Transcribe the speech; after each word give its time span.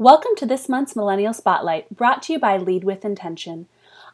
Welcome 0.00 0.30
to 0.38 0.46
this 0.46 0.66
month's 0.66 0.96
Millennial 0.96 1.34
Spotlight, 1.34 1.94
brought 1.94 2.22
to 2.22 2.32
you 2.32 2.38
by 2.38 2.56
Lead 2.56 2.84
with 2.84 3.04
Intention. 3.04 3.66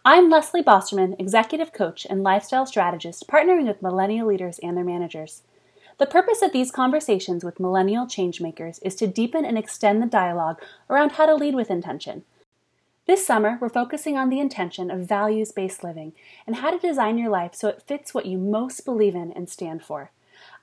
I'm 0.05 0.29
Leslie 0.29 0.61
Bosserman, 0.61 1.15
Executive 1.17 1.73
Coach 1.73 2.05
and 2.11 2.25
Lifestyle 2.25 2.67
Strategist, 2.67 3.29
partnering 3.29 3.69
with 3.69 3.81
millennial 3.81 4.27
leaders 4.27 4.59
and 4.65 4.77
their 4.77 4.83
managers. 4.83 5.43
The 5.99 6.07
purpose 6.07 6.43
of 6.43 6.51
these 6.51 6.73
conversations 6.73 7.45
with 7.45 7.61
millennial 7.61 8.07
changemakers 8.07 8.81
is 8.83 8.97
to 8.97 9.07
deepen 9.07 9.45
and 9.45 9.57
extend 9.57 10.03
the 10.03 10.07
dialogue 10.07 10.61
around 10.91 11.13
how 11.13 11.27
to 11.27 11.37
lead 11.37 11.55
with 11.55 11.71
intention. 11.71 12.25
This 13.07 13.25
summer, 13.25 13.57
we're 13.61 13.69
focusing 13.69 14.19
on 14.19 14.29
the 14.29 14.41
intention 14.41 14.91
of 14.91 15.07
values 15.07 15.53
based 15.53 15.85
living 15.85 16.15
and 16.49 16.57
how 16.57 16.73
to 16.73 16.85
design 16.85 17.17
your 17.17 17.31
life 17.31 17.55
so 17.55 17.69
it 17.69 17.85
fits 17.87 18.13
what 18.13 18.27
you 18.27 18.39
most 18.39 18.85
believe 18.85 19.15
in 19.15 19.31
and 19.31 19.49
stand 19.49 19.85
for. 19.85 20.11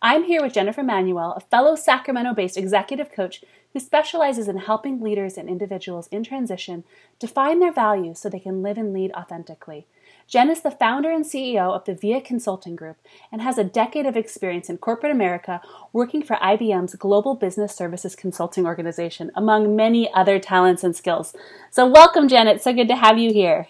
I'm 0.02 0.26
here 0.26 0.42
with 0.42 0.54
Jennifer 0.54 0.84
Manuel, 0.84 1.34
a 1.38 1.40
fellow 1.40 1.76
Sacramento 1.76 2.34
based 2.34 2.58
executive 2.58 3.10
coach 3.10 3.42
who 3.74 3.80
specializes 3.80 4.48
in 4.48 4.58
helping 4.58 5.02
leaders 5.02 5.38
and 5.38 5.50
individuals 5.50 6.08
in 6.08 6.24
transition 6.24 6.84
define 7.20 7.60
their 7.60 7.74
values 7.74 8.20
so 8.20 8.30
they 8.30 8.40
can 8.40 8.62
live 8.62 8.78
and 8.78 8.94
lead 8.94 9.12
authentically. 9.14 9.86
Jen 10.28 10.50
is 10.50 10.62
the 10.62 10.72
founder 10.72 11.12
and 11.12 11.26
CEO 11.26 11.76
of 11.76 11.86
the 11.86 11.94
VIA 11.94 12.22
Consulting 12.22 12.76
Group 12.76 12.98
and 13.32 13.42
has 13.42 13.58
a 13.58 13.64
decade 13.64 14.06
of 14.06 14.16
experience 14.16 14.70
in 14.70 14.78
corporate 14.78 15.12
America 15.12 15.62
working 15.92 16.24
for 16.24 16.38
IBM's 16.38 16.96
Global 16.96 17.36
Business 17.36 17.76
Services 17.76 18.16
Consulting 18.16 18.66
Organization, 18.66 19.32
among 19.36 19.76
many 19.76 20.12
other 20.14 20.40
talents 20.40 20.84
and 20.84 20.96
skills. 20.96 21.36
So, 21.72 21.86
welcome, 21.86 22.28
Jen. 22.28 22.48
It's 22.48 22.64
so 22.64 22.74
good 22.74 22.88
to 22.88 22.96
have 22.96 23.18
you 23.18 23.34
here. 23.34 23.68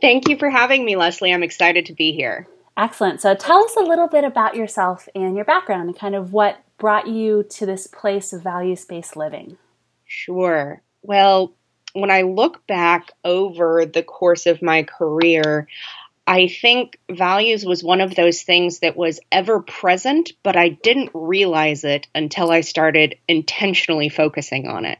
Thank 0.00 0.28
you 0.28 0.36
for 0.36 0.50
having 0.50 0.84
me, 0.84 0.96
Leslie. 0.96 1.32
I'm 1.32 1.42
excited 1.42 1.86
to 1.86 1.92
be 1.92 2.12
here. 2.12 2.48
Excellent. 2.76 3.20
So, 3.20 3.34
tell 3.34 3.64
us 3.64 3.76
a 3.76 3.82
little 3.82 4.08
bit 4.08 4.24
about 4.24 4.56
yourself 4.56 5.08
and 5.14 5.36
your 5.36 5.44
background 5.44 5.88
and 5.88 5.98
kind 5.98 6.14
of 6.14 6.32
what 6.32 6.58
brought 6.78 7.08
you 7.08 7.44
to 7.50 7.66
this 7.66 7.86
place 7.86 8.32
of 8.32 8.42
values 8.42 8.84
based 8.84 9.16
living? 9.16 9.58
Sure. 10.06 10.80
Well, 11.02 11.54
when 11.92 12.10
I 12.10 12.22
look 12.22 12.66
back 12.66 13.12
over 13.24 13.84
the 13.84 14.02
course 14.02 14.46
of 14.46 14.62
my 14.62 14.84
career, 14.84 15.68
I 16.26 16.48
think 16.48 16.98
values 17.10 17.64
was 17.64 17.82
one 17.82 18.00
of 18.00 18.14
those 18.14 18.42
things 18.42 18.80
that 18.80 18.96
was 18.96 19.18
ever 19.32 19.60
present, 19.60 20.32
but 20.42 20.56
I 20.56 20.68
didn't 20.68 21.10
realize 21.14 21.84
it 21.84 22.06
until 22.14 22.50
I 22.50 22.60
started 22.60 23.16
intentionally 23.26 24.10
focusing 24.10 24.68
on 24.68 24.84
it. 24.84 24.98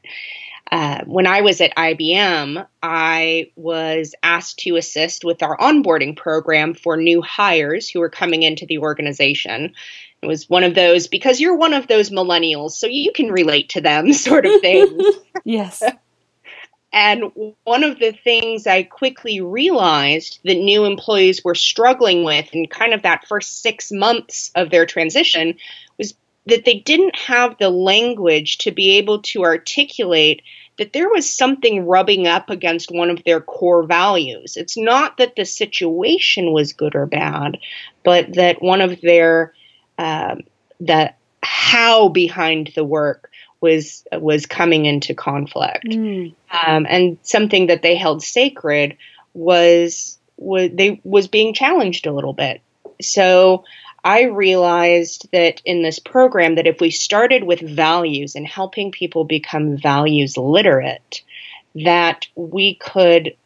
Uh, 0.70 1.02
when 1.04 1.26
I 1.26 1.42
was 1.42 1.60
at 1.60 1.76
IBM, 1.76 2.66
I 2.82 3.50
was 3.56 4.14
asked 4.22 4.58
to 4.60 4.76
assist 4.76 5.24
with 5.24 5.42
our 5.42 5.56
onboarding 5.56 6.16
program 6.16 6.74
for 6.74 6.96
new 6.96 7.22
hires 7.22 7.88
who 7.88 8.00
were 8.00 8.10
coming 8.10 8.42
into 8.42 8.66
the 8.66 8.78
organization. 8.78 9.74
It 10.22 10.26
was 10.26 10.48
one 10.48 10.64
of 10.64 10.74
those 10.74 11.06
because 11.06 11.40
you're 11.40 11.56
one 11.56 11.74
of 11.74 11.86
those 11.86 12.10
millennials, 12.10 12.72
so 12.72 12.86
you 12.86 13.12
can 13.12 13.30
relate 13.30 13.70
to 13.70 13.80
them 13.80 14.12
sort 14.12 14.46
of 14.46 14.60
things. 14.60 15.02
yes. 15.44 15.82
And 16.92 17.24
one 17.64 17.84
of 17.84 17.98
the 17.98 18.12
things 18.12 18.66
I 18.66 18.82
quickly 18.82 19.40
realized 19.40 20.40
that 20.44 20.54
new 20.54 20.86
employees 20.86 21.44
were 21.44 21.54
struggling 21.54 22.24
with 22.24 22.48
in 22.54 22.66
kind 22.66 22.94
of 22.94 23.02
that 23.02 23.28
first 23.28 23.62
six 23.62 23.92
months 23.92 24.50
of 24.54 24.70
their 24.70 24.86
transition 24.86 25.58
was 25.98 26.14
that 26.46 26.64
they 26.64 26.78
didn't 26.78 27.14
have 27.16 27.58
the 27.58 27.68
language 27.68 28.58
to 28.58 28.70
be 28.70 28.96
able 28.96 29.20
to 29.20 29.44
articulate 29.44 30.42
that 30.78 30.92
there 30.92 31.10
was 31.10 31.32
something 31.32 31.84
rubbing 31.84 32.26
up 32.26 32.48
against 32.48 32.90
one 32.90 33.10
of 33.10 33.22
their 33.24 33.40
core 33.40 33.82
values. 33.82 34.56
It's 34.56 34.76
not 34.76 35.18
that 35.18 35.36
the 35.36 35.44
situation 35.44 36.52
was 36.52 36.72
good 36.72 36.94
or 36.94 37.04
bad, 37.04 37.58
but 38.04 38.34
that 38.34 38.62
one 38.62 38.80
of 38.80 39.00
their 39.02 39.52
um, 39.98 40.42
the 40.80 41.12
how 41.42 42.08
behind 42.08 42.72
the 42.74 42.84
work 42.84 43.30
was 43.60 44.04
was 44.12 44.46
coming 44.46 44.86
into 44.86 45.14
conflict, 45.14 45.86
mm. 45.86 46.34
um, 46.50 46.86
and 46.88 47.18
something 47.22 47.66
that 47.66 47.82
they 47.82 47.96
held 47.96 48.22
sacred 48.22 48.96
was 49.34 50.18
was 50.36 50.70
they 50.72 51.00
was 51.04 51.28
being 51.28 51.52
challenged 51.52 52.06
a 52.06 52.12
little 52.12 52.32
bit. 52.32 52.60
So 53.00 53.64
I 54.04 54.22
realized 54.22 55.28
that 55.32 55.60
in 55.64 55.82
this 55.82 55.98
program 55.98 56.54
that 56.54 56.66
if 56.66 56.80
we 56.80 56.90
started 56.90 57.44
with 57.44 57.60
values 57.60 58.36
and 58.36 58.46
helping 58.46 58.92
people 58.92 59.24
become 59.24 59.76
values 59.76 60.36
literate, 60.36 61.22
that 61.74 62.26
we 62.34 62.76
could 62.76 63.36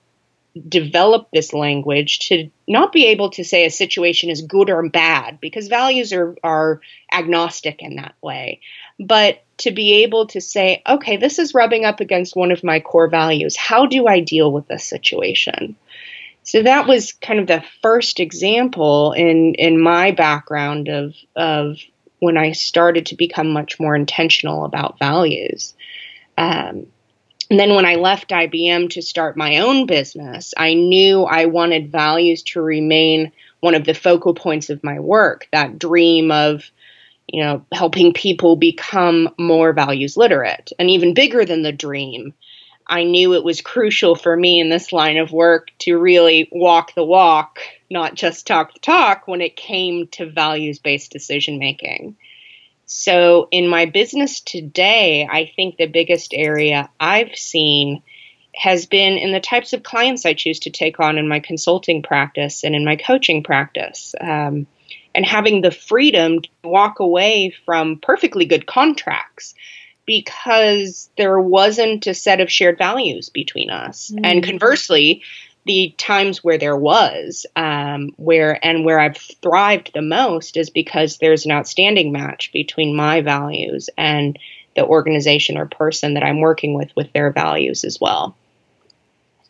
develop 0.68 1.28
this 1.32 1.52
language 1.52 2.28
to 2.28 2.50
not 2.68 2.92
be 2.92 3.06
able 3.06 3.30
to 3.30 3.44
say 3.44 3.64
a 3.64 3.70
situation 3.70 4.28
is 4.28 4.42
good 4.42 4.68
or 4.68 4.86
bad 4.88 5.40
because 5.40 5.68
values 5.68 6.12
are 6.12 6.36
are 6.44 6.80
agnostic 7.12 7.80
in 7.80 7.96
that 7.96 8.14
way. 8.22 8.60
But 9.00 9.42
to 9.58 9.70
be 9.70 10.02
able 10.02 10.26
to 10.28 10.40
say 10.40 10.82
okay 10.86 11.16
this 11.16 11.38
is 11.38 11.54
rubbing 11.54 11.84
up 11.84 12.00
against 12.00 12.36
one 12.36 12.52
of 12.52 12.64
my 12.64 12.80
core 12.80 13.08
values. 13.08 13.56
How 13.56 13.86
do 13.86 14.06
i 14.06 14.20
deal 14.20 14.52
with 14.52 14.68
this 14.68 14.84
situation? 14.84 15.76
So 16.42 16.62
that 16.62 16.86
was 16.86 17.12
kind 17.12 17.40
of 17.40 17.46
the 17.46 17.64
first 17.80 18.20
example 18.20 19.12
in 19.12 19.54
in 19.54 19.80
my 19.80 20.10
background 20.10 20.88
of 20.88 21.14
of 21.34 21.78
when 22.18 22.36
i 22.36 22.52
started 22.52 23.06
to 23.06 23.16
become 23.16 23.50
much 23.50 23.80
more 23.80 23.94
intentional 23.94 24.66
about 24.66 24.98
values. 24.98 25.74
Um, 26.36 26.86
and 27.52 27.60
then 27.60 27.74
when 27.74 27.84
I 27.84 27.96
left 27.96 28.30
IBM 28.30 28.88
to 28.92 29.02
start 29.02 29.36
my 29.36 29.58
own 29.58 29.84
business, 29.84 30.54
I 30.56 30.72
knew 30.72 31.24
I 31.24 31.44
wanted 31.44 31.92
values 31.92 32.42
to 32.44 32.62
remain 32.62 33.30
one 33.60 33.74
of 33.74 33.84
the 33.84 33.92
focal 33.92 34.32
points 34.32 34.70
of 34.70 34.82
my 34.82 35.00
work, 35.00 35.48
that 35.52 35.78
dream 35.78 36.30
of 36.30 36.64
you 37.28 37.42
know, 37.42 37.62
helping 37.70 38.14
people 38.14 38.56
become 38.56 39.34
more 39.38 39.74
values 39.74 40.16
literate. 40.16 40.72
And 40.78 40.88
even 40.88 41.12
bigger 41.12 41.44
than 41.44 41.60
the 41.60 41.72
dream, 41.72 42.32
I 42.86 43.04
knew 43.04 43.34
it 43.34 43.44
was 43.44 43.60
crucial 43.60 44.16
for 44.16 44.34
me 44.34 44.58
in 44.58 44.70
this 44.70 44.90
line 44.90 45.18
of 45.18 45.30
work 45.30 45.72
to 45.80 45.98
really 45.98 46.48
walk 46.52 46.94
the 46.94 47.04
walk, 47.04 47.58
not 47.90 48.14
just 48.14 48.46
talk 48.46 48.72
the 48.72 48.80
talk 48.80 49.28
when 49.28 49.42
it 49.42 49.56
came 49.56 50.06
to 50.12 50.24
values 50.24 50.78
based 50.78 51.12
decision 51.12 51.58
making. 51.58 52.16
So, 52.94 53.48
in 53.50 53.68
my 53.68 53.86
business 53.86 54.40
today, 54.40 55.26
I 55.28 55.50
think 55.56 55.76
the 55.76 55.86
biggest 55.86 56.34
area 56.34 56.90
I've 57.00 57.34
seen 57.34 58.02
has 58.54 58.84
been 58.84 59.16
in 59.16 59.32
the 59.32 59.40
types 59.40 59.72
of 59.72 59.82
clients 59.82 60.26
I 60.26 60.34
choose 60.34 60.60
to 60.60 60.70
take 60.70 61.00
on 61.00 61.16
in 61.16 61.26
my 61.26 61.40
consulting 61.40 62.02
practice 62.02 62.64
and 62.64 62.74
in 62.74 62.84
my 62.84 62.96
coaching 62.96 63.42
practice. 63.42 64.14
Um, 64.20 64.66
and 65.14 65.24
having 65.24 65.62
the 65.62 65.70
freedom 65.70 66.42
to 66.42 66.48
walk 66.64 67.00
away 67.00 67.54
from 67.64 67.98
perfectly 67.98 68.44
good 68.44 68.66
contracts 68.66 69.54
because 70.04 71.08
there 71.16 71.40
wasn't 71.40 72.06
a 72.06 72.12
set 72.12 72.40
of 72.40 72.52
shared 72.52 72.76
values 72.76 73.30
between 73.30 73.70
us. 73.70 74.10
Mm. 74.10 74.20
And 74.22 74.44
conversely, 74.44 75.22
the 75.64 75.94
times 75.96 76.42
where 76.42 76.58
there 76.58 76.76
was 76.76 77.46
um, 77.56 78.10
where 78.16 78.64
and 78.64 78.84
where 78.84 78.98
i've 78.98 79.16
thrived 79.16 79.92
the 79.94 80.02
most 80.02 80.56
is 80.56 80.70
because 80.70 81.18
there's 81.18 81.44
an 81.44 81.52
outstanding 81.52 82.12
match 82.12 82.50
between 82.52 82.96
my 82.96 83.20
values 83.20 83.88
and 83.96 84.38
the 84.74 84.84
organization 84.84 85.56
or 85.56 85.66
person 85.66 86.14
that 86.14 86.22
i'm 86.22 86.40
working 86.40 86.74
with 86.74 86.90
with 86.96 87.12
their 87.12 87.30
values 87.30 87.84
as 87.84 88.00
well. 88.00 88.36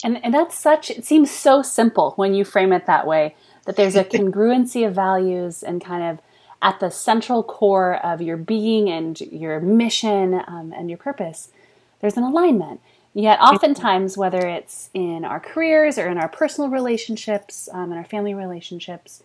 And, 0.05 0.23
and 0.25 0.35
that's 0.35 0.59
such 0.59 0.91
it 0.91 1.05
seems 1.05 1.31
so 1.31 1.63
simple 1.63 2.13
when 2.17 2.35
you 2.35 2.45
frame 2.45 2.73
it 2.73 2.87
that 2.87 3.07
way 3.07 3.37
that 3.67 3.77
there's 3.77 3.97
a 3.97 4.05
congruency 4.05 4.87
of 4.87 4.95
values 4.95 5.63
and 5.63 5.83
kind 5.83 6.03
of 6.03 6.19
at 6.61 6.79
the 6.81 6.91
central 6.91 7.43
core 7.43 8.05
of 8.05 8.21
your 8.21 8.37
being 8.37 8.89
and 8.89 9.21
your 9.21 9.61
mission 9.61 10.35
um, 10.47 10.73
and 10.77 10.91
your 10.91 10.99
purpose 10.99 11.51
there's 12.01 12.17
an 12.17 12.25
alignment 12.25 12.81
Yet, 13.15 13.41
oftentimes, 13.41 14.17
whether 14.17 14.47
it's 14.47 14.89
in 14.95 15.25
our 15.25 15.39
careers 15.39 15.99
or 15.99 16.09
in 16.09 16.17
our 16.17 16.29
personal 16.29 16.71
relationships, 16.71 17.69
um, 17.73 17.93
in 17.93 17.99
our 17.99 18.05
family 18.05 18.33
relationships, 18.33 19.23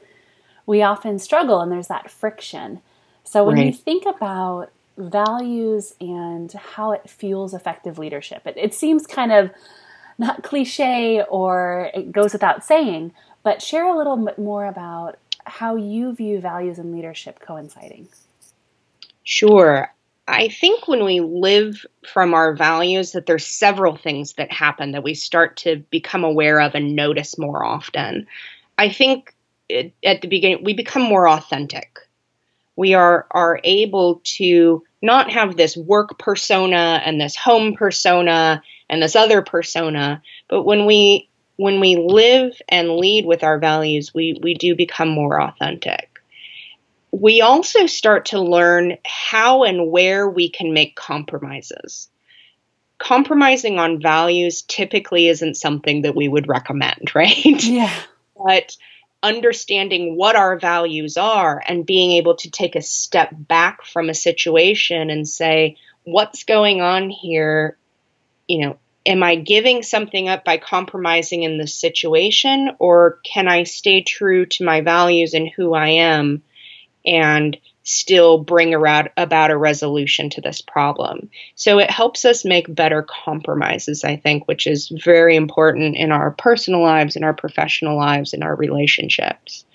we 0.66 0.82
often 0.82 1.20
struggle 1.20 1.62
and 1.62 1.72
there's 1.72 1.88
that 1.88 2.12
friction. 2.12 2.82
So, 3.24 3.46
when 3.46 3.56
right. 3.56 3.68
you 3.68 3.74
think 3.74 4.06
about 4.06 4.72
values 4.98 5.96
and 6.02 6.52
how 6.52 6.92
it 6.92 7.10
fuels 7.10 7.54
effective 7.54 7.98
leadership, 7.98 8.46
it, 8.46 8.56
it 8.58 8.74
seems 8.74 9.08
kind 9.08 9.32
of 9.32 9.52
not 10.18 10.44
cliche 10.44 11.24
or 11.30 11.90
it 11.94 12.12
goes 12.12 12.34
without 12.34 12.66
saying, 12.66 13.14
but 13.44 13.62
share 13.62 13.88
a 13.88 13.98
little 13.98 14.18
bit 14.18 14.38
more 14.38 14.66
about 14.66 15.18
how 15.46 15.78
you 15.78 16.14
view 16.14 16.42
values 16.42 16.78
and 16.78 16.92
leadership 16.92 17.40
coinciding. 17.40 18.10
Sure. 19.24 19.94
I 20.28 20.50
think 20.50 20.88
when 20.88 21.06
we 21.06 21.22
live 21.22 21.86
from 22.06 22.34
our 22.34 22.54
values 22.54 23.14
that 23.14 23.26
there's 23.26 23.48
several 23.48 23.96
things 23.96 24.34
that 24.34 24.52
happen 24.52 24.92
that 24.92 25.04
we 25.04 25.14
start 25.14 25.56
to 25.58 25.78
become 25.90 26.24
aware 26.24 26.60
of 26.60 26.76
and 26.76 26.96
notice 26.96 27.38
more 27.38 27.64
often. 27.64 28.28
I 28.78 28.90
think 28.90 29.34
it, 29.70 29.94
at 30.04 30.22
the 30.22 30.28
beginning 30.28 30.64
we 30.64 30.74
become 30.74 31.02
more 31.02 31.30
authentic. 31.30 32.00
We 32.76 32.94
are 32.94 33.26
are 33.32 33.60
able 33.64 34.22
to 34.38 34.84
not 35.02 35.32
have 35.32 35.56
this 35.56 35.78
work 35.78 36.20
persona 36.20 37.02
and 37.06 37.22
this 37.22 37.36
home 37.36 37.74
persona 37.74 38.62
and 38.90 39.02
this 39.02 39.16
other 39.16 39.42
persona, 39.42 40.22
but 40.50 40.64
when 40.64 40.86
we 40.86 41.30
when 41.56 41.80
we 41.80 41.96
live 41.96 42.62
and 42.68 42.98
lead 42.98 43.26
with 43.26 43.44
our 43.44 43.60
values, 43.60 44.14
we 44.14 44.38
we 44.44 44.54
do 44.56 44.76
become 44.76 45.10
more 45.10 45.42
authentic 45.42 46.17
we 47.20 47.42
also 47.42 47.88
start 47.88 48.26
to 48.26 48.40
learn 48.40 48.98
how 49.06 49.64
and 49.64 49.90
where 49.90 50.30
we 50.30 50.50
can 50.50 50.74
make 50.74 50.96
compromises. 50.96 52.10
compromising 53.00 53.78
on 53.78 54.02
values 54.02 54.64
typically 54.64 55.28
isn't 55.28 55.56
something 55.56 56.02
that 56.02 56.16
we 56.16 56.28
would 56.28 56.48
recommend, 56.48 57.12
right? 57.16 57.64
Yeah. 57.64 57.94
but 58.36 58.76
understanding 59.24 60.16
what 60.16 60.36
our 60.36 60.60
values 60.60 61.18
are 61.18 61.62
and 61.66 61.86
being 61.86 62.12
able 62.12 62.36
to 62.36 62.52
take 62.52 62.76
a 62.76 62.82
step 62.82 63.30
back 63.32 63.84
from 63.84 64.10
a 64.10 64.14
situation 64.14 65.10
and 65.10 65.28
say, 65.28 65.78
what's 66.04 66.44
going 66.44 66.82
on 66.82 67.10
here? 67.10 67.78
You 68.48 68.62
know, 68.62 68.78
am 69.06 69.24
I 69.24 69.36
giving 69.36 69.82
something 69.82 70.30
up 70.30 70.44
by 70.44 70.58
compromising 70.58 71.44
in 71.44 71.58
this 71.58 71.74
situation, 71.74 72.72
or 72.80 73.20
can 73.24 73.48
I 73.48 73.64
stay 73.64 74.02
true 74.02 74.46
to 74.46 74.66
my 74.66 74.82
values 74.82 75.34
and 75.34 75.50
who 75.50 75.74
I 75.74 75.90
am 75.90 76.44
and 77.08 77.58
still 77.84 78.38
bring 78.38 78.74
around 78.74 79.10
about 79.16 79.50
a 79.50 79.58
resolution 79.58 80.30
to 80.32 80.42
this 80.42 80.62
problem? 80.62 81.30
So 81.56 81.80
it 81.80 81.90
helps 81.90 82.26
us 82.26 82.44
make 82.44 82.74
better 82.74 83.02
compromises, 83.04 84.04
I 84.04 84.18
think, 84.18 84.48
which 84.48 84.68
is 84.68 84.90
very 84.90 85.36
important 85.36 85.96
in 85.96 86.12
our 86.12 86.32
personal 86.32 86.84
lives, 86.84 87.16
in 87.16 87.24
our 87.24 87.34
professional 87.34 87.98
lives, 87.98 88.34
in 88.34 88.44
our 88.44 88.56
relationships. 88.56 89.66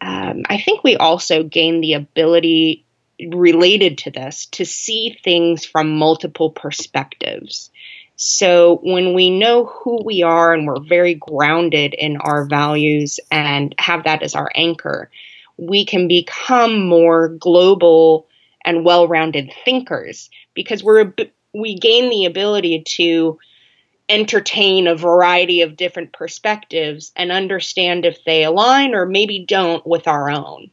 Um, 0.00 0.42
I 0.48 0.60
think 0.60 0.84
we 0.84 0.96
also 0.96 1.42
gain 1.42 1.80
the 1.80 1.94
ability 1.94 2.84
related 3.18 3.98
to 3.98 4.10
this 4.10 4.46
to 4.46 4.64
see 4.64 5.18
things 5.24 5.64
from 5.64 5.96
multiple 5.96 6.50
perspectives. 6.50 7.70
So 8.16 8.80
when 8.82 9.14
we 9.14 9.30
know 9.30 9.64
who 9.64 10.02
we 10.04 10.22
are 10.22 10.54
and 10.54 10.66
we're 10.66 10.80
very 10.80 11.14
grounded 11.14 11.94
in 11.94 12.16
our 12.16 12.46
values 12.46 13.20
and 13.30 13.74
have 13.78 14.04
that 14.04 14.22
as 14.22 14.34
our 14.34 14.50
anchor, 14.54 15.10
we 15.56 15.84
can 15.84 16.08
become 16.08 16.86
more 16.86 17.28
global 17.28 18.28
and 18.64 18.84
well-rounded 18.84 19.52
thinkers 19.64 20.30
because 20.54 20.82
we're 20.82 21.14
we 21.54 21.78
gain 21.78 22.10
the 22.10 22.26
ability 22.26 22.82
to 22.84 23.38
entertain 24.08 24.86
a 24.86 24.94
variety 24.94 25.62
of 25.62 25.76
different 25.76 26.12
perspectives 26.12 27.12
and 27.16 27.32
understand 27.32 28.04
if 28.04 28.22
they 28.24 28.44
align 28.44 28.94
or 28.94 29.06
maybe 29.06 29.44
don't 29.46 29.86
with 29.86 30.06
our 30.06 30.30
own. 30.30 30.70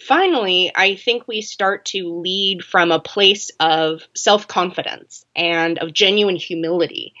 Finally, 0.00 0.70
I 0.74 0.94
think 0.94 1.26
we 1.26 1.40
start 1.40 1.84
to 1.86 2.20
lead 2.20 2.64
from 2.64 2.92
a 2.92 3.00
place 3.00 3.50
of 3.58 4.02
self 4.14 4.46
confidence 4.46 5.26
and 5.34 5.78
of 5.78 5.92
genuine 5.92 6.36
humility 6.36 7.14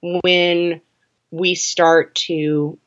when 0.00 0.80
we 1.30 1.54
start 1.54 2.14
to 2.14 2.78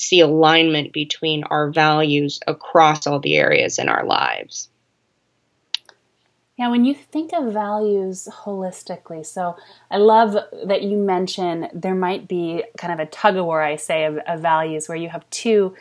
see 0.00 0.20
alignment 0.20 0.92
between 0.92 1.44
our 1.44 1.70
values 1.70 2.40
across 2.46 3.06
all 3.06 3.20
the 3.20 3.36
areas 3.36 3.78
in 3.78 3.88
our 3.88 4.04
lives. 4.04 4.68
Yeah, 6.56 6.68
when 6.68 6.84
you 6.84 6.94
think 6.94 7.32
of 7.32 7.54
values 7.54 8.28
holistically, 8.30 9.24
so 9.24 9.56
I 9.90 9.96
love 9.96 10.36
that 10.64 10.82
you 10.82 10.98
mention 10.98 11.68
there 11.72 11.94
might 11.94 12.28
be 12.28 12.64
kind 12.76 12.92
of 12.92 13.00
a 13.00 13.10
tug 13.10 13.36
of 13.36 13.46
war, 13.46 13.62
I 13.62 13.76
say, 13.76 14.04
of, 14.04 14.18
of 14.18 14.40
values 14.40 14.86
where 14.86 14.98
you 14.98 15.08
have 15.08 15.28
two 15.30 15.74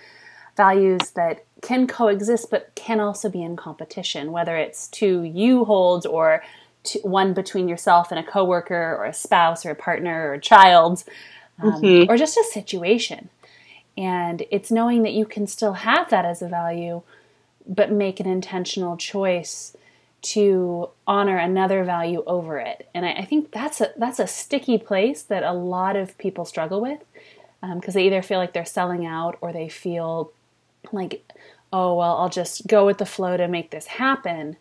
values 0.55 1.11
that 1.15 1.43
can 1.61 1.85
coexist 1.85 2.49
but 2.49 2.73
can 2.75 3.01
also 3.01 3.29
be 3.29 3.43
in 3.43 3.57
competition, 3.57 4.31
whether 4.31 4.55
it's 4.55 4.87
two 4.87 5.23
you 5.23 5.65
hold 5.65 6.05
or 6.05 6.43
one 7.03 7.33
between 7.33 7.67
yourself 7.67 8.11
and 8.11 8.19
a 8.19 8.23
coworker 8.23 8.95
or 8.97 9.05
a 9.05 9.13
spouse 9.13 9.65
or 9.65 9.71
a 9.71 9.75
partner 9.75 10.29
or 10.29 10.33
a 10.35 10.39
child 10.39 11.03
um, 11.61 11.73
mm-hmm. 11.73 12.09
or 12.09 12.15
just 12.15 12.37
a 12.37 12.43
situation. 12.45 13.29
And 13.99 14.45
it's 14.49 14.71
knowing 14.71 15.03
that 15.03 15.11
you 15.11 15.25
can 15.25 15.45
still 15.45 15.73
have 15.73 16.09
that 16.09 16.23
as 16.23 16.41
a 16.41 16.47
value, 16.47 17.01
but 17.67 17.91
make 17.91 18.21
an 18.21 18.27
intentional 18.27 18.95
choice 18.95 19.75
to 20.21 20.89
honor 21.05 21.35
another 21.35 21.83
value 21.83 22.23
over 22.25 22.59
it. 22.59 22.89
And 22.95 23.05
I, 23.05 23.11
I 23.11 23.25
think 23.25 23.51
that's 23.51 23.81
a 23.81 23.91
that's 23.97 24.19
a 24.19 24.25
sticky 24.25 24.77
place 24.77 25.21
that 25.23 25.43
a 25.43 25.51
lot 25.51 25.97
of 25.97 26.17
people 26.17 26.45
struggle 26.45 26.79
with 26.79 26.99
because 27.61 27.95
um, 27.95 27.99
they 27.99 28.05
either 28.05 28.21
feel 28.21 28.39
like 28.39 28.53
they're 28.53 28.63
selling 28.63 29.05
out 29.05 29.37
or 29.41 29.51
they 29.51 29.67
feel 29.67 30.31
like, 30.93 31.29
oh, 31.73 31.95
well, 31.95 32.17
I'll 32.19 32.29
just 32.29 32.67
go 32.67 32.85
with 32.85 32.99
the 32.99 33.05
flow 33.05 33.35
to 33.35 33.49
make 33.49 33.71
this 33.71 33.85
happen. 33.85 34.55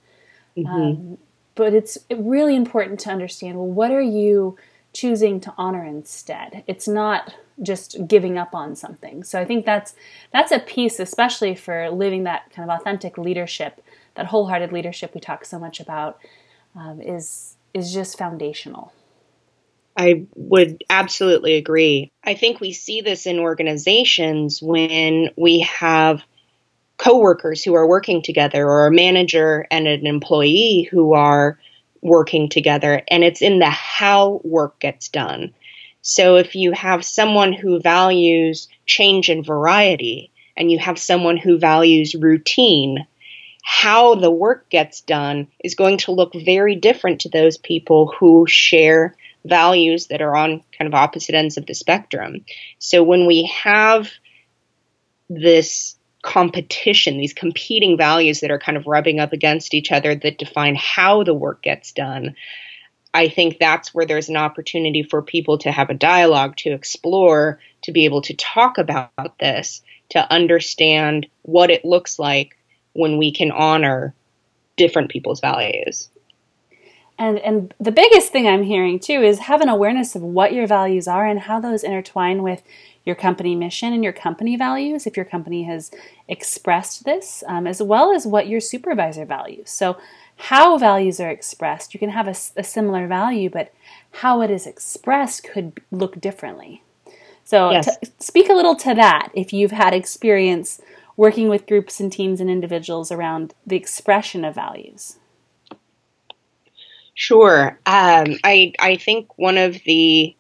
Mm-hmm. 0.57 0.69
Um, 0.69 1.19
but 1.55 1.75
it's 1.75 1.97
really 2.11 2.57
important 2.57 2.99
to 3.01 3.11
understand 3.11 3.57
well, 3.57 3.69
what 3.69 3.93
are 3.93 4.03
you 4.03 4.57
choosing 4.99 5.39
to 5.41 5.55
honor 5.57 5.85
instead? 5.85 6.65
It's 6.67 6.89
not 6.89 7.33
just 7.63 8.09
giving 8.09 8.37
up 8.37 8.53
on 8.53 8.75
something. 8.75 9.23
So 9.23 9.41
I 9.41 9.45
think 9.45 9.65
that's 9.65 9.95
that's 10.33 10.51
a 10.51 10.59
piece, 10.59 10.99
especially 10.99 11.55
for 11.55 11.89
living 11.91 12.25
that 12.25 12.51
kind 12.51 12.69
of 12.69 12.81
authentic 12.81 13.17
leadership, 13.17 13.81
that 14.17 14.27
wholehearted 14.27 14.73
leadership 14.73 15.15
we 15.15 15.21
talk 15.21 15.45
so 15.45 15.59
much 15.59 15.79
about, 15.79 16.19
um, 16.75 17.01
is 17.01 17.57
is 17.75 17.95
just 17.95 18.19
foundational. 18.19 18.93
I 19.97 20.27
would 20.35 20.83
absolutely 20.91 21.55
agree. 21.55 22.11
I 22.25 22.35
think 22.35 22.61
we 22.61 22.73
see 22.73 23.01
this 23.01 23.27
in 23.27 23.39
organizations 23.39 24.61
when 24.61 25.31
we 25.37 25.61
have 25.61 26.23
coworkers 26.97 27.63
who 27.63 27.75
are 27.75 27.87
working 27.87 28.23
together 28.23 28.69
or 28.69 28.87
a 28.87 28.93
manager 28.93 29.67
and 29.71 29.87
an 29.87 30.07
employee 30.07 30.89
who 30.91 31.15
are 31.15 31.59
working 32.03 32.49
together 32.49 33.03
and 33.09 33.25
it's 33.25 33.43
in 33.43 33.59
the 33.59 33.71
how 33.71 34.41
work 34.45 34.79
gets 34.81 35.09
done. 35.09 35.55
So 36.03 36.37
if 36.37 36.55
you 36.55 36.73
have 36.73 37.05
someone 37.05 37.53
who 37.53 37.81
values 37.81 38.69
change 38.87 39.29
and 39.29 39.45
variety 39.45 40.31
and 40.57 40.71
you 40.71 40.79
have 40.79 40.99
someone 40.99 41.37
who 41.37 41.59
values 41.59 42.15
routine, 42.15 43.07
how 43.63 44.15
the 44.15 44.31
work 44.31 44.71
gets 44.71 45.03
done 45.03 45.49
is 45.63 45.75
going 45.75 45.99
to 45.99 46.13
look 46.13 46.33
very 46.35 46.75
different 46.77 47.21
to 47.21 47.29
those 47.29 47.59
people 47.59 48.15
who 48.19 48.47
share 48.49 49.15
values 49.45 50.07
that 50.07 50.23
are 50.23 50.35
on 50.35 50.63
kind 50.79 50.89
of 50.89 50.95
opposite 50.95 51.35
ends 51.35 51.59
of 51.59 51.67
the 51.67 51.75
spectrum. 51.75 52.45
So 52.79 53.03
when 53.03 53.27
we 53.27 53.45
have 53.63 54.11
this 55.29 55.98
competition, 56.23 57.19
these 57.19 57.33
competing 57.33 57.97
values 57.97 58.41
that 58.41 58.51
are 58.51 58.59
kind 58.59 58.77
of 58.77 58.87
rubbing 58.87 59.21
up 59.21 59.33
against 59.33 59.75
each 59.75 59.93
other 59.93 60.15
that 60.15 60.39
define 60.39 60.75
how 60.75 61.23
the 61.23 61.35
work 61.35 61.63
gets 61.63 61.93
done, 61.93 62.35
I 63.15 63.29
think 63.29 63.59
that's 63.59 63.95
where 63.95 64.07
there's 64.07 64.29
an 64.29 64.37
opportunity 64.37 65.03
for 65.03 65.23
people 65.23 65.59
to 65.59 65.73
have 65.73 65.91
a 65.91 65.95
dialogue, 65.95 66.57
to 66.59 66.71
explore, 66.71 67.59
to 67.83 67.93
be 67.93 68.05
able 68.05 68.23
to 68.23 68.35
talk 68.35 68.79
about 68.79 69.39
this, 69.39 69.83
to 70.11 70.33
understand 70.33 71.27
what 71.43 71.71
it 71.71 71.85
looks 71.85 72.19
like 72.19 72.57
when 72.93 73.17
we 73.17 73.33
can 73.33 73.51
honor 73.51 74.15
different 74.77 75.11
people's 75.11 75.41
values. 75.41 76.09
And 77.19 77.39
and 77.41 77.75
the 77.81 77.91
biggest 77.91 78.31
thing 78.31 78.47
I'm 78.47 78.63
hearing 78.63 79.01
too 79.01 79.23
is 79.23 79.41
have 79.41 79.61
an 79.61 79.69
awareness 79.69 80.15
of 80.15 80.23
what 80.23 80.53
your 80.53 80.67
values 80.69 81.09
are 81.09 81.27
and 81.27 81.41
how 81.41 81.59
those 81.59 81.83
intertwine 81.83 82.43
with 82.43 82.63
your 83.09 83.17
company 83.17 83.57
mission 83.57 83.93
and 83.93 84.05
your 84.05 84.13
company 84.13 84.57
values 84.57 85.07
if 85.07 85.17
your 85.17 85.25
company 85.25 85.65
has 85.65 85.91
expressed 86.29 87.05
this, 87.05 87.43
um, 87.49 87.67
as 87.67 87.83
well 87.83 88.13
as 88.13 88.27
what 88.27 88.47
your 88.47 88.61
supervisor 88.61 89.25
values. 89.25 89.71
So, 89.71 89.99
how 90.43 90.79
values 90.79 91.19
are 91.19 91.31
expressed, 91.31 91.95
you 91.95 91.99
can 91.99 92.11
have 92.11 92.29
a, 92.29 92.37
a 92.57 92.63
similar 92.63 93.09
value, 93.09 93.51
but 93.51 93.75
how 94.13 94.41
it 94.43 94.51
is 94.53 94.69
expressed 94.69 95.43
could 95.43 95.81
look 95.91 96.21
differently. 96.21 96.85
So, 97.43 97.73
yes. 97.73 97.89
speak 98.21 98.49
a 98.49 98.55
little 98.55 98.77
to 98.77 98.95
that 98.95 99.31
if 99.35 99.53
you've 99.53 99.73
had 99.73 99.95
experience 99.95 100.81
working 101.17 101.49
with 101.49 101.67
groups 101.67 101.99
and 101.99 102.13
teams 102.13 102.41
and 102.41 102.49
individuals 102.49 103.11
around 103.11 103.55
the 103.67 103.75
expression 103.75 104.45
of 104.45 104.55
values. 104.55 105.17
Sure. 107.15 107.71
Um, 107.85 108.37
I 108.45 108.73
I 108.79 108.97
think 108.97 109.37
one 109.37 109.59
of 109.59 109.77
the 109.85 110.37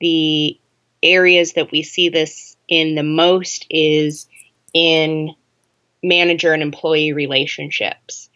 the 0.00 0.56
areas 1.02 1.54
that 1.54 1.70
we 1.70 1.82
see 1.82 2.08
this 2.08 2.56
in 2.68 2.94
the 2.94 3.02
most 3.02 3.66
is 3.70 4.26
in 4.74 5.34
manager 6.02 6.52
and 6.52 6.62
employee 6.62 7.12
relationships. 7.12 8.28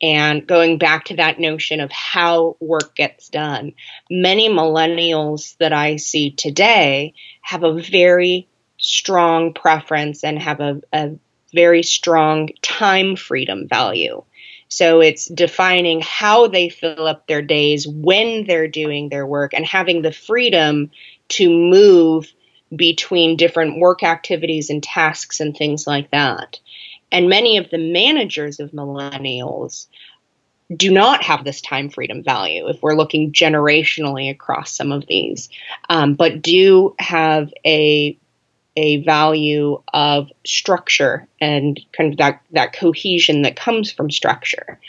And 0.00 0.46
going 0.46 0.78
back 0.78 1.04
to 1.06 1.16
that 1.16 1.38
notion 1.38 1.78
of 1.80 1.92
how 1.92 2.56
work 2.58 2.96
gets 2.96 3.28
done, 3.28 3.74
many 4.10 4.48
millennials 4.48 5.56
that 5.58 5.72
I 5.72 5.96
see 5.96 6.32
today 6.32 7.14
have 7.40 7.62
a 7.62 7.80
very 7.80 8.48
strong 8.78 9.54
preference 9.54 10.24
and 10.24 10.40
have 10.40 10.60
a, 10.60 10.80
a 10.92 11.12
very 11.54 11.84
strong 11.84 12.48
time 12.62 13.14
freedom 13.14 13.68
value. 13.68 14.24
So 14.66 15.00
it's 15.00 15.26
defining 15.26 16.00
how 16.00 16.48
they 16.48 16.68
fill 16.68 17.06
up 17.06 17.26
their 17.26 17.42
days, 17.42 17.86
when 17.86 18.46
they're 18.46 18.68
doing 18.68 19.08
their 19.08 19.26
work, 19.26 19.52
and 19.54 19.66
having 19.66 20.02
the 20.02 20.12
freedom 20.12 20.90
to 21.32 21.50
move 21.50 22.32
between 22.74 23.36
different 23.36 23.78
work 23.78 24.02
activities 24.02 24.70
and 24.70 24.82
tasks 24.82 25.40
and 25.40 25.56
things 25.56 25.86
like 25.86 26.10
that. 26.10 26.58
And 27.10 27.28
many 27.28 27.58
of 27.58 27.68
the 27.70 27.78
managers 27.78 28.60
of 28.60 28.70
millennials 28.70 29.86
do 30.74 30.90
not 30.90 31.22
have 31.22 31.44
this 31.44 31.60
time 31.60 31.90
freedom 31.90 32.22
value 32.22 32.68
if 32.68 32.82
we're 32.82 32.96
looking 32.96 33.32
generationally 33.32 34.30
across 34.30 34.72
some 34.74 34.90
of 34.90 35.06
these, 35.06 35.50
um, 35.90 36.14
but 36.14 36.40
do 36.40 36.94
have 36.98 37.52
a 37.66 38.16
a 38.74 39.02
value 39.02 39.82
of 39.92 40.30
structure 40.46 41.28
and 41.40 41.78
kind 41.92 42.12
of 42.12 42.18
that, 42.18 42.40
that 42.52 42.72
cohesion 42.72 43.42
that 43.42 43.54
comes 43.54 43.92
from 43.92 44.10
structure. 44.10 44.80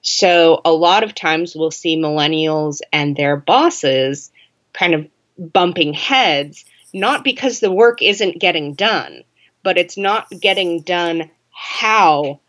So 0.00 0.60
a 0.64 0.72
lot 0.72 1.02
of 1.02 1.12
times 1.12 1.56
we'll 1.56 1.72
see 1.72 1.96
millennials 1.96 2.80
and 2.92 3.16
their 3.16 3.36
bosses 3.36 4.30
kind 4.72 4.94
of 4.94 5.08
bumping 5.38 5.92
heads, 5.92 6.64
not 6.92 7.24
because 7.24 7.60
the 7.60 7.72
work 7.72 8.02
isn't 8.02 8.40
getting 8.40 8.74
done, 8.74 9.22
but 9.62 9.78
it's 9.78 9.96
not 9.96 10.28
getting 10.30 10.82
done 10.82 11.30
how 11.50 12.40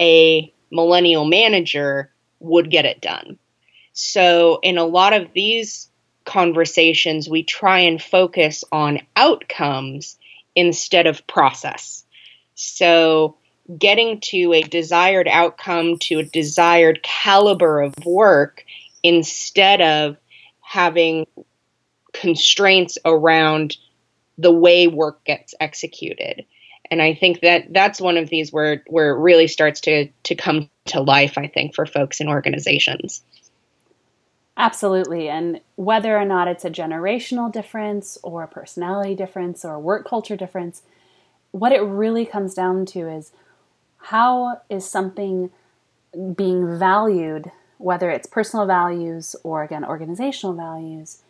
a 0.00 0.52
millennial 0.70 1.24
manager 1.24 2.10
would 2.40 2.70
get 2.70 2.84
it 2.84 3.00
done. 3.00 3.38
So 3.92 4.58
in 4.62 4.76
a 4.76 4.84
lot 4.84 5.12
of 5.12 5.32
these 5.32 5.88
conversations, 6.24 7.28
we 7.28 7.44
try 7.44 7.80
and 7.80 8.02
focus 8.02 8.64
on 8.72 9.00
outcomes 9.14 10.18
instead 10.56 11.06
of 11.06 11.26
process. 11.26 12.04
So 12.54 13.36
getting 13.78 14.20
to 14.20 14.52
a 14.52 14.62
desired 14.62 15.28
outcome, 15.28 15.98
to 15.98 16.18
a 16.18 16.24
desired 16.24 17.02
caliber 17.02 17.80
of 17.80 17.94
work, 18.04 18.64
instead 19.02 19.80
of 19.80 20.16
having 20.60 21.26
constraints 22.14 22.96
around 23.04 23.76
the 24.38 24.52
way 24.52 24.86
work 24.86 25.22
gets 25.24 25.54
executed. 25.60 26.44
And 26.90 27.02
I 27.02 27.14
think 27.14 27.40
that 27.40 27.72
that's 27.72 28.00
one 28.00 28.16
of 28.16 28.28
these 28.28 28.52
where 28.52 28.82
where 28.86 29.10
it 29.10 29.20
really 29.20 29.48
starts 29.48 29.80
to 29.82 30.08
to 30.24 30.34
come 30.34 30.70
to 30.86 31.00
life. 31.00 31.36
I 31.36 31.48
think 31.48 31.74
for 31.74 31.86
folks 31.86 32.20
in 32.20 32.28
organizations. 32.28 33.22
Absolutely. 34.56 35.28
And 35.28 35.60
whether 35.74 36.16
or 36.16 36.24
not 36.24 36.46
it's 36.46 36.64
a 36.64 36.70
generational 36.70 37.50
difference 37.50 38.18
or 38.22 38.44
a 38.44 38.48
personality 38.48 39.14
difference 39.16 39.64
or 39.64 39.80
work 39.80 40.06
culture 40.06 40.36
difference, 40.36 40.82
what 41.50 41.72
it 41.72 41.80
really 41.80 42.24
comes 42.24 42.54
down 42.54 42.86
to 42.86 43.08
is 43.08 43.32
how 43.96 44.60
is 44.68 44.88
something 44.88 45.50
being 46.36 46.78
valued, 46.78 47.50
whether 47.78 48.10
it's 48.10 48.28
personal 48.28 48.66
values 48.66 49.34
or 49.42 49.64
again 49.64 49.84
organizational 49.84 50.54
values, 50.54 51.23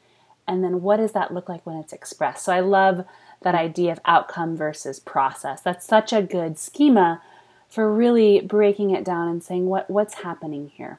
and 0.47 0.63
then 0.63 0.83
what 0.83 0.99
does 0.99 1.13
that 1.13 1.33
look 1.33 1.49
like 1.49 1.65
when 1.65 1.77
it's 1.77 1.93
expressed? 1.93 2.45
So 2.45 2.53
I 2.53 2.61
love 2.61 3.05
that 3.43 3.55
idea 3.55 3.93
of 3.93 4.01
outcome 4.05 4.57
versus 4.57 5.01
process. 5.01 5.61
That's 5.61 5.87
such 5.87 6.13
a 6.13 6.23
good 6.23 6.59
schema 6.59 7.23
for 7.69 7.93
really 7.93 8.41
breaking 8.41 8.91
it 8.91 9.05
down 9.05 9.29
and 9.29 9.43
saying 9.43 9.67
what 9.67 9.89
what's 9.91 10.15
happening 10.15 10.71
here. 10.75 10.99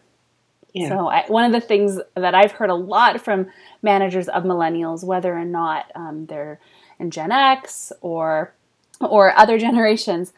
Yeah. 0.74 0.90
So 0.90 1.08
I, 1.08 1.24
one 1.28 1.46
of 1.46 1.54
the 1.54 1.66
things 1.66 2.00
that 2.16 2.36
I've 2.36 2.52
heard 2.52 2.70
a 2.70 2.76
lot 2.76 3.22
from 3.22 3.48
managers 3.82 4.28
of 4.28 4.44
millennials, 4.44 5.06
whether 5.06 5.34
or 5.34 5.46
not 5.46 5.90
um, 5.96 6.26
they're 6.26 6.60
in 7.00 7.12
Gen 7.12 7.32
X 7.32 7.94
or 8.02 8.54
or 9.00 9.38
other 9.38 9.58
generations, 9.58 10.34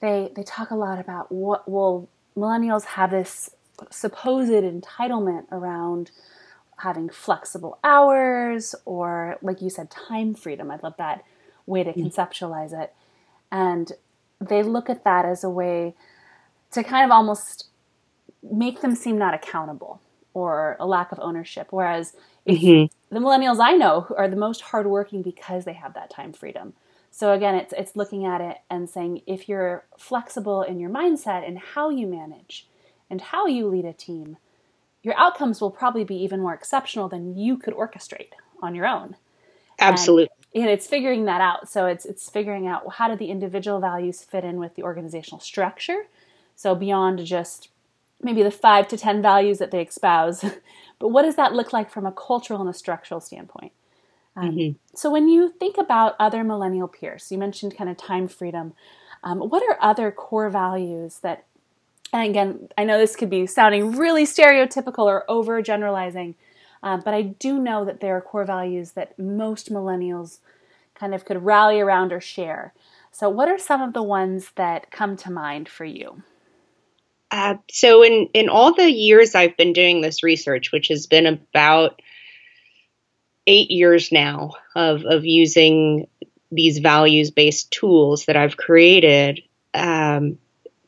they 0.00 0.30
they 0.34 0.42
talk 0.42 0.70
a 0.70 0.76
lot 0.76 1.00
about 1.00 1.32
what 1.32 1.68
will 1.68 2.08
millennials 2.36 2.84
have 2.84 3.10
this 3.10 3.50
supposed 3.90 4.50
entitlement 4.50 5.46
around 5.50 6.10
having 6.80 7.08
flexible 7.08 7.78
hours 7.84 8.74
or 8.84 9.36
like 9.42 9.60
you 9.60 9.70
said 9.70 9.90
time 9.90 10.34
freedom 10.34 10.70
i 10.70 10.78
love 10.82 10.94
that 10.98 11.24
way 11.66 11.82
to 11.84 11.92
mm. 11.92 12.04
conceptualize 12.04 12.72
it 12.78 12.94
and 13.50 13.92
they 14.40 14.62
look 14.62 14.88
at 14.88 15.04
that 15.04 15.24
as 15.24 15.44
a 15.44 15.50
way 15.50 15.94
to 16.70 16.82
kind 16.82 17.04
of 17.04 17.10
almost 17.10 17.68
make 18.42 18.80
them 18.80 18.94
seem 18.94 19.18
not 19.18 19.34
accountable 19.34 20.00
or 20.32 20.76
a 20.80 20.86
lack 20.86 21.12
of 21.12 21.18
ownership 21.20 21.68
whereas 21.70 22.14
mm-hmm. 22.46 23.14
the 23.14 23.20
millennials 23.20 23.60
i 23.60 23.72
know 23.72 24.06
are 24.16 24.28
the 24.28 24.36
most 24.36 24.60
hardworking 24.60 25.22
because 25.22 25.64
they 25.64 25.74
have 25.74 25.94
that 25.94 26.10
time 26.10 26.32
freedom 26.32 26.72
so 27.10 27.32
again, 27.32 27.54
it's 27.56 27.74
it's 27.76 27.96
looking 27.96 28.24
at 28.24 28.40
it 28.40 28.58
and 28.70 28.88
saying 28.88 29.22
if 29.26 29.48
you're 29.48 29.84
flexible 29.98 30.62
in 30.62 30.78
your 30.78 30.90
mindset 30.90 31.46
and 31.46 31.58
how 31.58 31.90
you 31.90 32.06
manage 32.06 32.68
and 33.08 33.20
how 33.20 33.46
you 33.46 33.66
lead 33.66 33.84
a 33.84 33.92
team, 33.92 34.36
your 35.02 35.16
outcomes 35.18 35.60
will 35.60 35.70
probably 35.70 36.04
be 36.04 36.16
even 36.16 36.40
more 36.40 36.54
exceptional 36.54 37.08
than 37.08 37.36
you 37.36 37.56
could 37.56 37.74
orchestrate 37.74 38.32
on 38.62 38.74
your 38.74 38.86
own. 38.86 39.16
Absolutely. 39.78 40.28
And, 40.54 40.64
and 40.64 40.70
it's 40.70 40.86
figuring 40.86 41.24
that 41.24 41.40
out. 41.40 41.68
So 41.68 41.86
it's 41.86 42.04
it's 42.04 42.28
figuring 42.28 42.66
out 42.66 42.94
how 42.94 43.08
do 43.08 43.16
the 43.16 43.30
individual 43.30 43.80
values 43.80 44.22
fit 44.22 44.44
in 44.44 44.58
with 44.58 44.74
the 44.74 44.82
organizational 44.82 45.40
structure. 45.40 46.06
So 46.54 46.74
beyond 46.74 47.24
just 47.24 47.68
maybe 48.22 48.42
the 48.42 48.50
five 48.50 48.88
to 48.88 48.96
ten 48.96 49.22
values 49.22 49.58
that 49.58 49.70
they 49.70 49.82
espouse, 49.82 50.44
but 50.98 51.08
what 51.08 51.22
does 51.22 51.36
that 51.36 51.54
look 51.54 51.72
like 51.72 51.90
from 51.90 52.06
a 52.06 52.12
cultural 52.12 52.60
and 52.60 52.68
a 52.68 52.74
structural 52.74 53.20
standpoint? 53.20 53.72
Um, 54.36 54.50
mm-hmm. 54.50 54.96
So, 54.96 55.10
when 55.10 55.28
you 55.28 55.50
think 55.50 55.76
about 55.76 56.14
other 56.18 56.44
millennial 56.44 56.88
peers, 56.88 57.30
you 57.30 57.38
mentioned 57.38 57.76
kind 57.76 57.90
of 57.90 57.96
time 57.96 58.28
freedom. 58.28 58.74
Um, 59.22 59.38
what 59.40 59.62
are 59.62 59.76
other 59.82 60.10
core 60.10 60.48
values 60.48 61.18
that, 61.18 61.44
and 62.12 62.28
again, 62.28 62.68
I 62.76 62.84
know 62.84 62.98
this 62.98 63.16
could 63.16 63.30
be 63.30 63.46
sounding 63.46 63.92
really 63.92 64.24
stereotypical 64.24 65.04
or 65.04 65.24
overgeneralizing, 65.28 66.34
uh, 66.82 66.98
but 67.04 67.14
I 67.14 67.22
do 67.22 67.58
know 67.58 67.84
that 67.84 68.00
there 68.00 68.16
are 68.16 68.20
core 68.20 68.44
values 68.44 68.92
that 68.92 69.18
most 69.18 69.70
millennials 69.70 70.38
kind 70.94 71.14
of 71.14 71.24
could 71.24 71.44
rally 71.44 71.80
around 71.80 72.12
or 72.12 72.20
share. 72.20 72.74
So, 73.12 73.28
what 73.28 73.48
are 73.48 73.58
some 73.58 73.82
of 73.82 73.92
the 73.92 74.02
ones 74.02 74.50
that 74.56 74.90
come 74.90 75.16
to 75.18 75.30
mind 75.30 75.68
for 75.68 75.84
you? 75.84 76.22
Uh, 77.30 77.56
so, 77.70 78.02
in 78.02 78.28
in 78.34 78.48
all 78.48 78.74
the 78.74 78.90
years 78.90 79.34
I've 79.34 79.56
been 79.56 79.72
doing 79.72 80.00
this 80.00 80.22
research, 80.22 80.72
which 80.72 80.88
has 80.88 81.06
been 81.06 81.26
about 81.26 82.00
eight 83.46 83.70
years 83.70 84.12
now 84.12 84.52
of, 84.74 85.04
of 85.04 85.24
using 85.24 86.06
these 86.52 86.78
values 86.78 87.30
based 87.30 87.70
tools 87.70 88.26
that 88.26 88.36
I've 88.36 88.56
created, 88.56 89.42
um, 89.74 90.38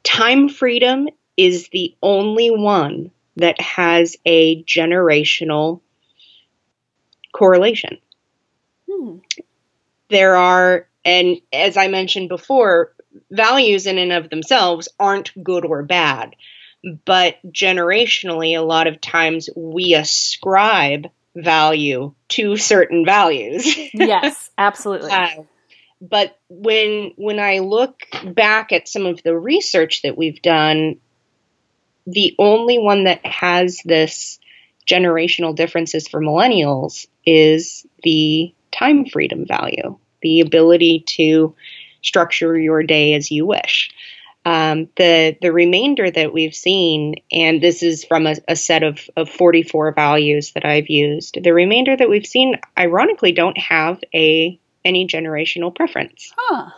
time 0.03 0.49
freedom 0.49 1.09
is 1.37 1.69
the 1.69 1.97
only 2.03 2.51
one 2.51 3.11
that 3.37 3.61
has 3.61 4.17
a 4.27 4.63
generational 4.65 5.81
correlation. 7.33 7.99
Hmm. 8.91 9.19
There 10.11 10.37
are, 10.37 10.89
and 11.05 11.41
as 11.53 11.77
I 11.77 11.89
mentioned 11.89 12.29
before, 12.29 12.93
values 13.31 13.87
in 13.87 13.99
and 13.99 14.13
of 14.13 14.31
themselves 14.31 14.89
aren't 14.99 15.33
good 15.43 15.65
or 15.65 15.83
bad. 15.83 16.37
But 17.05 17.37
generationally, 17.47 18.59
a 18.59 18.63
lot 18.63 18.87
of 18.87 19.01
times 19.01 19.49
we 19.57 19.95
ascribe 19.95 21.07
value 21.35 22.15
to 22.31 22.57
certain 22.57 23.05
values. 23.05 23.77
yes, 23.95 24.51
absolutely. 24.59 25.11
Uh, 25.11 25.45
but 26.03 26.37
when 26.49 27.13
when 27.17 27.39
I 27.39 27.61
look 27.61 28.01
back 28.25 28.73
at 28.73 28.89
some 28.89 29.07
of 29.07 29.23
the 29.23 29.39
research 29.39 30.03
that 30.03 30.19
we've 30.19 30.43
done, 30.43 30.97
the 32.09 32.35
only 32.41 32.79
one 32.79 33.05
that 33.05 33.25
has 33.25 33.81
this 33.85 34.41
generational 34.85 35.55
differences 35.55 36.09
for 36.09 36.21
millennials 36.21 37.07
is 37.25 37.87
the 38.03 38.53
time 38.73 39.07
freedom 39.07 39.47
value, 39.47 39.97
the 40.23 40.41
ability 40.41 41.05
to 41.07 41.55
structure 42.03 42.59
your 42.59 42.83
day 42.83 43.15
as 43.15 43.31
you 43.31 43.47
wish. 43.47 43.91
Um, 44.45 44.89
the 44.97 45.37
the 45.41 45.53
remainder 45.53 46.11
that 46.11 46.33
we've 46.33 46.55
seen, 46.55 47.15
and 47.31 47.63
this 47.63 47.85
is 47.85 48.05
from 48.05 48.27
a, 48.27 48.35
a, 48.49 48.57
set 48.57 48.83
of, 48.83 49.09
of 49.17 49.29
44 49.29 49.93
values 49.93 50.51
that 50.55 50.65
I've 50.65 50.91
used, 50.91 51.39
the 51.41 51.55
remainder 51.55 51.97
that 51.97 52.11
we've 52.11 52.27
seen, 52.27 52.57
ironically, 52.77 53.31
don't 53.31 53.57
have 53.57 54.01
a 54.13 54.59
any 54.85 55.07
generational 55.07 55.75
preference. 55.75 56.33
Huh. 56.37 56.71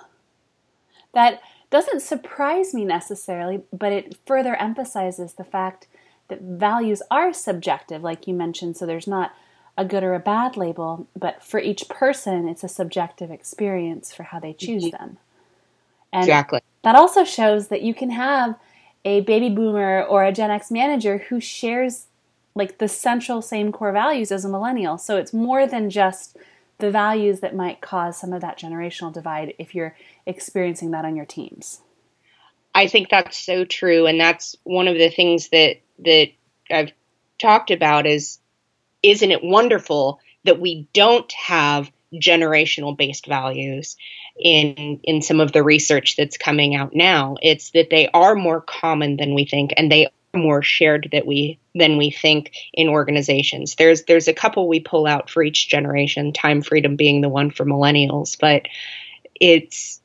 That 1.12 1.40
doesn't 1.70 2.02
surprise 2.02 2.74
me 2.74 2.84
necessarily, 2.84 3.62
but 3.72 3.92
it 3.92 4.16
further 4.26 4.56
emphasizes 4.56 5.34
the 5.34 5.44
fact 5.44 5.86
that 6.28 6.40
values 6.40 7.02
are 7.10 7.32
subjective, 7.32 8.02
like 8.02 8.26
you 8.26 8.34
mentioned. 8.34 8.76
So 8.76 8.86
there's 8.86 9.06
not 9.06 9.34
a 9.76 9.84
good 9.84 10.02
or 10.02 10.14
a 10.14 10.20
bad 10.20 10.56
label, 10.56 11.08
but 11.16 11.42
for 11.42 11.58
each 11.58 11.88
person, 11.88 12.48
it's 12.48 12.64
a 12.64 12.68
subjective 12.68 13.30
experience 13.30 14.12
for 14.12 14.24
how 14.24 14.38
they 14.38 14.52
choose 14.52 14.84
mm-hmm. 14.84 14.96
them. 14.96 15.18
And 16.12 16.22
exactly. 16.22 16.60
That 16.82 16.94
also 16.94 17.24
shows 17.24 17.68
that 17.68 17.82
you 17.82 17.92
can 17.92 18.10
have 18.10 18.56
a 19.04 19.20
baby 19.22 19.50
boomer 19.50 20.02
or 20.02 20.24
a 20.24 20.32
Gen 20.32 20.50
X 20.50 20.70
manager 20.70 21.18
who 21.28 21.40
shares 21.40 22.06
like 22.54 22.78
the 22.78 22.88
central 22.88 23.42
same 23.42 23.72
core 23.72 23.92
values 23.92 24.30
as 24.30 24.44
a 24.44 24.48
millennial. 24.48 24.96
So 24.96 25.16
it's 25.16 25.32
more 25.32 25.66
than 25.66 25.90
just 25.90 26.36
the 26.78 26.90
values 26.90 27.40
that 27.40 27.54
might 27.54 27.80
cause 27.80 28.18
some 28.18 28.32
of 28.32 28.40
that 28.40 28.58
generational 28.58 29.12
divide 29.12 29.54
if 29.58 29.74
you're 29.74 29.96
experiencing 30.26 30.90
that 30.90 31.04
on 31.04 31.16
your 31.16 31.26
teams. 31.26 31.80
I 32.74 32.88
think 32.88 33.08
that's 33.08 33.38
so 33.38 33.64
true 33.64 34.06
and 34.06 34.18
that's 34.18 34.56
one 34.64 34.88
of 34.88 34.96
the 34.96 35.10
things 35.10 35.48
that 35.50 35.76
that 36.00 36.28
I've 36.70 36.92
talked 37.40 37.70
about 37.70 38.06
is 38.06 38.38
isn't 39.02 39.30
it 39.30 39.44
wonderful 39.44 40.18
that 40.44 40.60
we 40.60 40.88
don't 40.92 41.30
have 41.32 41.90
generational 42.14 42.96
based 42.96 43.26
values 43.26 43.96
in 44.38 45.00
in 45.02 45.22
some 45.22 45.40
of 45.40 45.52
the 45.52 45.62
research 45.62 46.16
that's 46.16 46.36
coming 46.36 46.74
out 46.74 46.94
now. 46.94 47.36
It's 47.42 47.70
that 47.70 47.90
they 47.90 48.08
are 48.08 48.34
more 48.34 48.60
common 48.60 49.16
than 49.16 49.34
we 49.34 49.44
think, 49.44 49.72
and 49.76 49.90
they 49.90 50.08
more 50.34 50.62
shared 50.62 51.08
that 51.12 51.26
we 51.26 51.58
than 51.74 51.98
we 51.98 52.10
think 52.10 52.52
in 52.72 52.88
organizations. 52.88 53.74
There's 53.76 54.04
there's 54.04 54.28
a 54.28 54.34
couple 54.34 54.68
we 54.68 54.80
pull 54.80 55.06
out 55.06 55.30
for 55.30 55.42
each 55.42 55.68
generation. 55.68 56.32
Time 56.32 56.62
freedom 56.62 56.96
being 56.96 57.20
the 57.20 57.28
one 57.28 57.50
for 57.50 57.64
millennials, 57.64 58.38
but 58.38 58.62
it's 59.40 60.00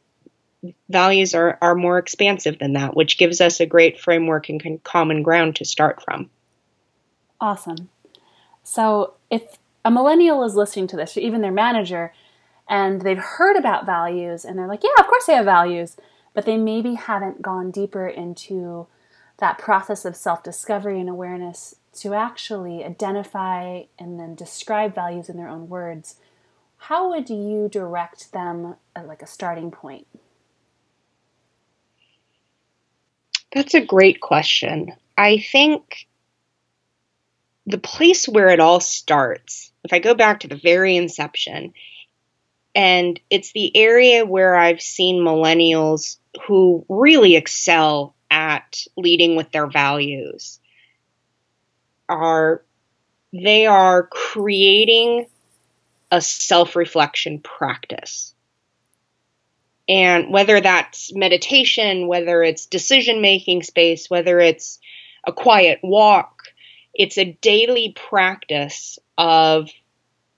values 0.89 1.33
are, 1.33 1.57
are 1.61 1.75
more 1.75 1.97
expansive 1.97 2.59
than 2.59 2.73
that, 2.73 2.95
which 2.95 3.17
gives 3.17 3.41
us 3.41 3.59
a 3.59 3.65
great 3.65 3.99
framework 3.99 4.49
and 4.49 4.83
common 4.83 5.23
ground 5.23 5.55
to 5.57 5.65
start 5.65 6.01
from. 6.03 6.29
Awesome. 7.39 7.89
So, 8.63 9.13
if 9.29 9.57
a 9.85 9.91
millennial 9.91 10.43
is 10.43 10.55
listening 10.55 10.87
to 10.87 10.97
this, 10.97 11.17
even 11.17 11.41
their 11.41 11.51
manager, 11.51 12.13
and 12.67 13.01
they've 13.01 13.17
heard 13.17 13.55
about 13.55 13.85
values 13.85 14.45
and 14.45 14.57
they're 14.57 14.67
like, 14.67 14.83
yeah, 14.83 15.01
of 15.01 15.07
course 15.07 15.25
they 15.25 15.33
have 15.33 15.45
values, 15.45 15.95
but 16.33 16.45
they 16.45 16.57
maybe 16.57 16.93
haven't 16.93 17.41
gone 17.41 17.71
deeper 17.71 18.07
into 18.07 18.87
that 19.39 19.57
process 19.57 20.05
of 20.05 20.15
self 20.15 20.43
discovery 20.43 20.99
and 20.99 21.09
awareness 21.09 21.75
to 21.93 22.13
actually 22.13 22.83
identify 22.83 23.83
and 23.97 24.19
then 24.19 24.35
describe 24.35 24.93
values 24.93 25.29
in 25.29 25.37
their 25.37 25.47
own 25.47 25.67
words, 25.67 26.15
how 26.77 27.09
would 27.09 27.29
you 27.29 27.67
direct 27.71 28.31
them 28.31 28.75
at 28.95 29.07
like 29.07 29.21
a 29.21 29.27
starting 29.27 29.71
point? 29.71 30.07
That's 33.53 33.73
a 33.73 33.85
great 33.85 34.21
question. 34.21 34.93
I 35.17 35.39
think 35.39 36.07
the 37.65 37.79
place 37.79 38.27
where 38.27 38.49
it 38.49 38.59
all 38.59 38.79
starts, 38.79 39.71
if 39.83 39.91
I 39.91 39.99
go 39.99 40.13
back 40.13 40.41
to 40.41 40.47
the 40.47 40.55
very 40.55 40.95
inception, 40.95 41.73
and 42.75 43.19
it's 43.29 43.51
the 43.51 43.75
area 43.75 44.25
where 44.25 44.55
I've 44.55 44.81
seen 44.81 45.23
millennials 45.23 46.17
who 46.47 46.85
really 46.87 47.35
excel 47.35 48.15
at 48.29 48.85
leading 48.95 49.35
with 49.35 49.51
their 49.51 49.67
values 49.67 50.59
are 52.07 52.63
they 53.31 53.67
are 53.67 54.07
creating 54.07 55.27
a 56.11 56.21
self-reflection 56.21 57.39
practice. 57.39 58.33
And 59.87 60.31
whether 60.31 60.59
that's 60.61 61.13
meditation 61.15 62.07
whether 62.07 62.43
it's 62.43 62.67
decision 62.67 63.21
making 63.21 63.63
space 63.63 64.09
whether 64.09 64.39
it's 64.39 64.79
a 65.25 65.31
quiet 65.31 65.79
walk 65.83 66.43
it's 66.93 67.17
a 67.17 67.37
daily 67.41 67.95
practice 67.95 68.99
of 69.17 69.69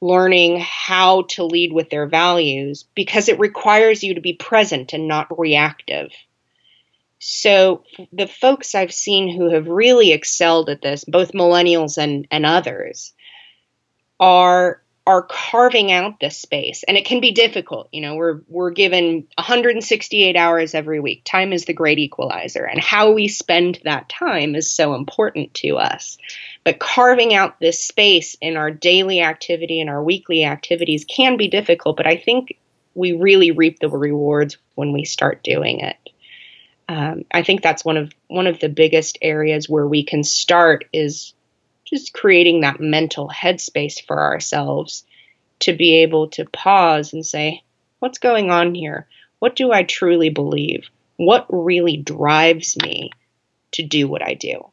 learning 0.01 0.59
how 0.59 1.23
to 1.23 1.43
lead 1.43 1.71
with 1.71 1.89
their 1.89 2.07
values 2.07 2.85
because 2.95 3.29
it 3.29 3.39
requires 3.39 4.03
you 4.03 4.15
to 4.15 4.21
be 4.21 4.33
present 4.33 4.93
and 4.93 5.07
not 5.07 5.37
reactive 5.37 6.11
so 7.23 7.83
the 8.11 8.25
folks 8.25 8.73
I've 8.73 8.91
seen 8.91 9.29
who 9.29 9.51
have 9.51 9.67
really 9.67 10.11
excelled 10.11 10.69
at 10.69 10.81
this, 10.81 11.05
both 11.05 11.33
millennials 11.33 11.99
and, 11.99 12.27
and 12.31 12.47
others, 12.47 13.13
are 14.19 14.81
are 15.05 15.23
carving 15.23 15.91
out 15.91 16.19
this 16.19 16.37
space. 16.37 16.83
And 16.83 16.95
it 16.95 17.05
can 17.05 17.21
be 17.21 17.31
difficult 17.31 17.89
you 17.91 18.01
know 18.01 18.15
we're 18.15 18.41
we're 18.47 18.71
given 18.71 19.27
168 19.37 20.35
hours 20.35 20.73
every 20.73 20.99
week. 20.99 21.21
Time 21.23 21.53
is 21.53 21.65
the 21.65 21.73
great 21.73 21.99
equalizer. 21.99 22.65
And 22.65 22.81
how 22.81 23.11
we 23.11 23.27
spend 23.27 23.79
that 23.83 24.09
time 24.09 24.55
is 24.55 24.71
so 24.71 24.95
important 24.95 25.53
to 25.55 25.77
us. 25.77 26.17
But 26.63 26.79
carving 26.79 27.35
out 27.35 27.59
this 27.59 27.85
space 27.85 28.35
in 28.41 28.57
our 28.57 28.71
daily 28.71 29.21
activity 29.21 29.79
and 29.79 29.91
our 29.91 30.03
weekly 30.03 30.43
activities 30.43 31.05
can 31.05 31.37
be 31.37 31.47
difficult 31.47 31.97
but 31.97 32.07
i 32.07 32.17
think 32.17 32.57
we 32.95 33.13
really 33.13 33.51
reap 33.51 33.79
the 33.79 33.89
rewards 33.89 34.57
when 34.75 34.91
we 34.91 35.05
start 35.05 35.43
doing 35.43 35.79
it 35.81 36.10
um, 36.91 37.23
I 37.31 37.41
think 37.41 37.61
that's 37.61 37.85
one 37.85 37.95
of 37.95 38.11
one 38.27 38.47
of 38.47 38.59
the 38.59 38.67
biggest 38.67 39.17
areas 39.21 39.69
where 39.69 39.87
we 39.87 40.03
can 40.03 40.25
start 40.25 40.83
is 40.91 41.33
just 41.85 42.11
creating 42.11 42.61
that 42.61 42.81
mental 42.81 43.29
headspace 43.29 44.05
for 44.05 44.19
ourselves 44.19 45.05
to 45.59 45.73
be 45.73 45.99
able 45.99 46.27
to 46.31 46.43
pause 46.43 47.13
and 47.13 47.25
say, 47.25 47.63
what's 47.99 48.17
going 48.17 48.51
on 48.51 48.75
here? 48.75 49.07
What 49.39 49.55
do 49.55 49.71
I 49.71 49.83
truly 49.83 50.31
believe? 50.31 50.89
What 51.15 51.45
really 51.49 51.95
drives 51.95 52.75
me 52.81 53.11
to 53.71 53.83
do 53.83 54.09
what 54.09 54.21
I 54.21 54.33
do? 54.33 54.67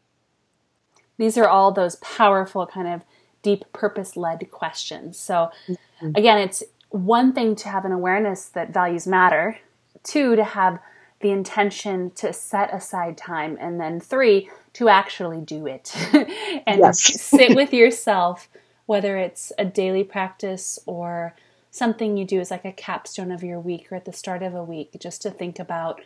These 1.19 1.39
are 1.39 1.47
all 1.47 1.71
those 1.71 1.97
powerful 1.97 2.67
kind 2.67 2.89
of 2.89 3.03
deep 3.43 3.65
purpose 3.73 4.17
led 4.17 4.51
questions. 4.51 5.17
So, 5.17 5.53
mm-hmm. 5.69 6.11
again, 6.17 6.39
it's 6.39 6.65
one 6.91 7.33
thing 7.33 7.55
to 7.57 7.69
have 7.69 7.85
an 7.85 7.93
awareness 7.93 8.47
that 8.47 8.73
values 8.73 9.07
matter, 9.07 9.59
two, 10.03 10.35
to 10.35 10.43
have 10.43 10.81
the 11.21 11.31
intention 11.31 12.11
to 12.13 12.33
set 12.33 12.73
aside 12.73 13.17
time, 13.17 13.57
and 13.61 13.81
then 13.81 14.01
three, 14.01 14.51
to 14.75 14.89
actually 14.89 15.41
do 15.41 15.67
it 15.67 15.93
and 16.67 16.95
sit 16.95 17.57
with 17.57 17.73
yourself, 17.73 18.49
whether 18.87 19.19
it's 19.19 19.53
a 19.59 19.65
daily 19.65 20.05
practice 20.05 20.79
or 20.87 21.35
something 21.71 22.17
you 22.17 22.25
do 22.25 22.41
as 22.41 22.51
like 22.51 22.65
a 22.65 22.73
capstone 22.73 23.33
of 23.33 23.43
your 23.43 23.61
week 23.61 23.91
or 23.91 23.97
at 23.97 24.05
the 24.05 24.13
start 24.13 24.43
of 24.43 24.55
a 24.55 24.63
week, 24.63 24.97
just 25.01 25.23
to 25.23 25.31
think 25.31 25.59
about 25.59 26.01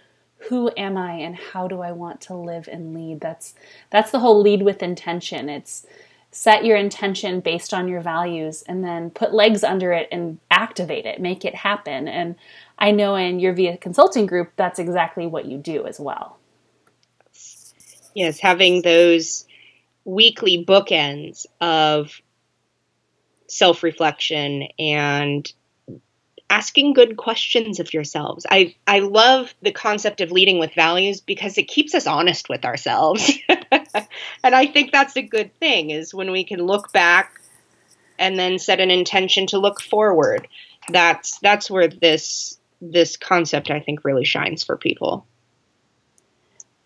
who 0.49 0.71
am 0.77 0.97
I 0.97 1.13
and 1.15 1.37
how 1.37 1.69
do 1.69 1.83
I 1.83 1.93
want 1.93 2.21
to 2.23 2.35
live 2.35 2.69
and 2.71 2.95
lead. 2.95 3.21
That's 3.21 3.55
that's 3.91 4.11
the 4.11 4.19
whole 4.21 4.41
lead 4.41 4.63
with 4.63 4.83
intention. 4.83 5.49
It's 5.49 5.87
set 6.33 6.65
your 6.65 6.77
intention 6.77 7.41
based 7.41 7.75
on 7.75 7.87
your 7.87 8.01
values 8.01 8.63
and 8.63 8.83
then 8.83 9.11
put 9.11 9.35
legs 9.35 9.63
under 9.63 9.93
it 9.93 10.09
and 10.11 10.39
activate 10.51 11.05
it, 11.05 11.21
make 11.21 11.45
it 11.45 11.55
happen. 11.55 12.09
And 12.09 12.37
I 12.83 12.91
know 12.91 13.15
in 13.15 13.39
your 13.39 13.53
VIA 13.53 13.77
consulting 13.77 14.27
group, 14.27 14.55
that's 14.57 14.81
exactly 14.81 15.25
what 15.25 15.47
you 15.47 15.57
do 15.57 15.87
as 15.87 16.01
well. 16.01 16.37
Yes, 18.13 18.41
having 18.41 18.83
those 18.83 19.47
weekly 20.05 20.65
bookends 20.67 21.47
of 21.61 22.21
self 23.47 23.85
reflection 23.85 24.65
and 24.81 25.51
asking 26.51 26.95
good 26.95 27.17
questions 27.17 27.79
of 27.79 27.95
yourselves. 27.95 28.47
I, 28.51 28.75
I 28.85 28.99
love 28.99 29.55
the 29.63 29.71
concept 29.71 30.21
of 30.21 30.33
leading 30.33 30.59
with 30.59 30.75
values 30.75 31.21
because 31.21 31.59
it 31.59 31.69
keeps 31.69 31.95
us 31.95 32.09
honest 32.09 32.49
with 32.49 32.65
ourselves. 32.65 33.31
and 33.49 34.55
I 34.57 34.67
think 34.67 34.91
that's 34.91 35.17
a 35.17 35.23
good 35.23 35.55
thing 35.61 35.91
is 35.91 36.13
when 36.13 36.33
we 36.33 36.43
can 36.43 36.59
look 36.59 36.93
back 36.93 37.41
and 38.19 38.37
then 38.37 38.59
set 38.59 38.81
an 38.81 38.91
intention 38.91 39.47
to 39.47 39.59
look 39.59 39.81
forward. 39.81 40.49
That's 40.89 41.39
that's 41.39 41.71
where 41.71 41.87
this 41.87 42.59
this 42.83 43.17
concept 43.17 43.71
I 43.71 43.81
think 43.81 44.05
really 44.05 44.25
shines 44.25 44.65
for 44.65 44.77
people. 44.77 45.25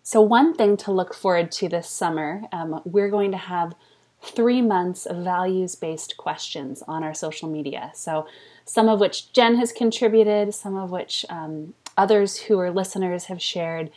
So 0.03 0.21
one 0.21 0.53
thing 0.53 0.77
to 0.77 0.91
look 0.93 1.13
forward 1.13 1.51
to 1.53 1.67
this 1.67 1.89
summer, 1.89 2.43
um, 2.53 2.81
we're 2.85 3.09
going 3.09 3.31
to 3.31 3.37
have 3.37 3.73
three 4.21 4.61
months 4.61 5.05
of 5.05 5.23
values-based 5.23 6.15
questions 6.15 6.81
on 6.87 7.03
our 7.03 7.13
social 7.13 7.49
media. 7.49 7.91
So 7.93 8.25
some 8.63 8.87
of 8.87 8.99
which 8.99 9.33
Jen 9.33 9.55
has 9.57 9.73
contributed, 9.73 10.53
some 10.53 10.77
of 10.77 10.91
which 10.91 11.25
um, 11.29 11.73
others 11.97 12.37
who 12.37 12.59
are 12.59 12.71
listeners 12.71 13.25
have 13.25 13.41
shared, 13.41 13.91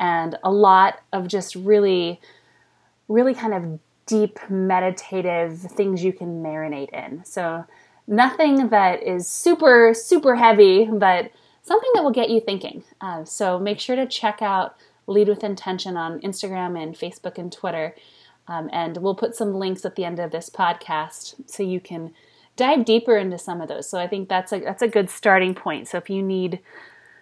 and 0.00 0.36
a 0.42 0.50
lot 0.50 1.00
of 1.12 1.28
just 1.28 1.54
really, 1.54 2.20
really 3.08 3.34
kind 3.34 3.54
of 3.54 3.78
deep 4.06 4.38
meditative 4.50 5.60
things 5.60 6.02
you 6.02 6.12
can 6.12 6.42
marinate 6.42 6.90
in. 6.90 7.24
So 7.24 7.64
nothing 8.06 8.70
that 8.70 9.02
is 9.02 9.28
super, 9.28 9.94
super 9.94 10.34
heavy, 10.34 10.86
but 10.92 11.30
something 11.62 11.90
that 11.94 12.02
will 12.02 12.10
get 12.10 12.30
you 12.30 12.40
thinking. 12.40 12.84
Uh, 13.00 13.24
so 13.24 13.58
make 13.58 13.80
sure 13.80 13.96
to 13.96 14.06
check 14.06 14.42
out 14.42 14.76
Lead 15.06 15.28
with 15.28 15.44
Intention 15.44 15.96
on 15.96 16.20
Instagram 16.20 16.80
and 16.80 16.94
Facebook 16.94 17.38
and 17.38 17.52
Twitter. 17.52 17.94
Um, 18.48 18.68
and 18.72 18.96
we'll 18.98 19.14
put 19.14 19.36
some 19.36 19.54
links 19.54 19.84
at 19.84 19.96
the 19.96 20.04
end 20.04 20.18
of 20.18 20.32
this 20.32 20.50
podcast 20.50 21.34
so 21.46 21.62
you 21.62 21.80
can 21.80 22.12
dive 22.56 22.84
deeper 22.84 23.16
into 23.16 23.38
some 23.38 23.60
of 23.60 23.68
those. 23.68 23.88
So 23.88 23.98
I 23.98 24.06
think 24.06 24.28
that's 24.28 24.52
a 24.52 24.60
that's 24.60 24.82
a 24.82 24.88
good 24.88 25.08
starting 25.08 25.54
point. 25.54 25.88
So 25.88 25.98
if 25.98 26.10
you 26.10 26.22
need 26.22 26.60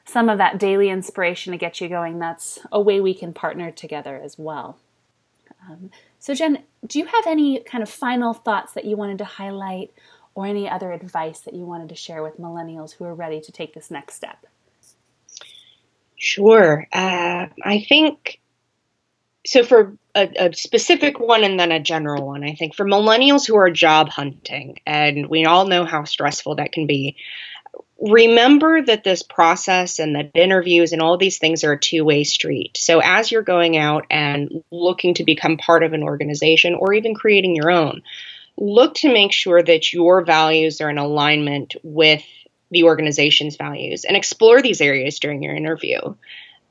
some 0.05 0.29
of 0.29 0.39
that 0.39 0.59
daily 0.59 0.89
inspiration 0.89 1.53
to 1.53 1.59
get 1.59 1.81
you 1.81 1.89
going, 1.89 2.19
that's 2.19 2.59
a 2.73 2.81
way 2.81 3.01
we 3.01 3.15
can 3.15 3.33
partner 3.33 3.71
together 3.71 4.17
as 4.17 4.39
well. 4.39 4.79
Um, 5.69 5.91
so 6.19 6.35
Jen, 6.35 6.65
do 6.87 6.99
you 6.99 7.07
have 7.07 7.27
any 7.27 7.61
kind 7.61 7.83
of 7.83 7.89
final 7.89 8.33
thoughts 8.33 8.73
that 8.73 8.87
you 8.87 8.97
wanted 8.97 9.19
to 9.19 9.25
highlight 9.25 9.93
or 10.35 10.47
any 10.47 10.69
other 10.69 10.93
advice 10.93 11.41
that 11.41 11.55
you 11.55 11.65
wanted 11.65 11.89
to 11.89 11.95
share 11.95 12.23
with 12.23 12.39
millennials 12.39 12.93
who 12.93 13.05
are 13.05 13.15
ready 13.15 13.41
to 13.41 13.53
take 13.53 13.75
this 13.75 13.91
next 13.91 14.15
step? 14.15 14.47
Sure. 16.17 16.87
Uh, 16.93 17.47
I 17.65 17.81
think 17.89 18.41
so 19.47 19.65
for 19.65 19.97
a, 20.15 20.49
a, 20.49 20.53
specific 20.53 21.19
one 21.19 21.45
and 21.45 21.59
then 21.59 21.73
a 21.73 21.81
general 21.81 22.27
one. 22.27 22.45
I 22.45 22.55
think 22.55 22.75
for 22.75 22.85
millennials 22.85 23.47
who 23.47 23.57
are 23.57 23.71
job 23.71 24.11
hunting, 24.11 24.79
and 24.87 25.29
we 25.29 25.47
all 25.47 25.67
know 25.67 25.85
how 25.85 26.05
stressful 26.05 26.57
that 26.57 26.73
can 26.73 26.87
be, 26.87 27.17
remember 28.01 28.83
that 28.83 29.05
this 29.05 29.23
process 29.23 29.99
and 29.99 30.15
that 30.15 30.31
interviews 30.35 30.93
and 30.93 31.03
all 31.03 31.17
these 31.17 31.39
things 31.39 31.65
are 31.65 31.73
a 31.73 31.79
two 31.79 32.05
way 32.05 32.25
street. 32.25 32.77
So 32.77 33.01
as 33.01 33.31
you're 33.31 33.43
going 33.43 33.77
out 33.77 34.07
and 34.11 34.63
looking 34.71 35.15
to 35.15 35.25
become 35.25 35.57
part 35.57 35.83
of 35.83 35.93
an 35.93 36.03
organization 36.03 36.75
or 36.75 36.93
even 36.93 37.15
creating 37.15 37.57
your 37.57 37.71
own, 37.71 38.03
look 38.61 38.95
to 38.95 39.13
make 39.13 39.33
sure 39.33 39.63
that 39.63 39.93
your 39.93 40.23
values 40.23 40.81
are 40.81 40.91
in 40.91 40.99
alignment 40.99 41.75
with 41.83 42.23
the 42.71 42.85
organization's 42.85 43.57
values 43.57 44.05
and 44.05 44.17
explore 44.17 44.63
these 44.63 44.81
areas 44.81 45.19
during 45.19 45.43
your 45.43 45.55
interview. 45.55 45.99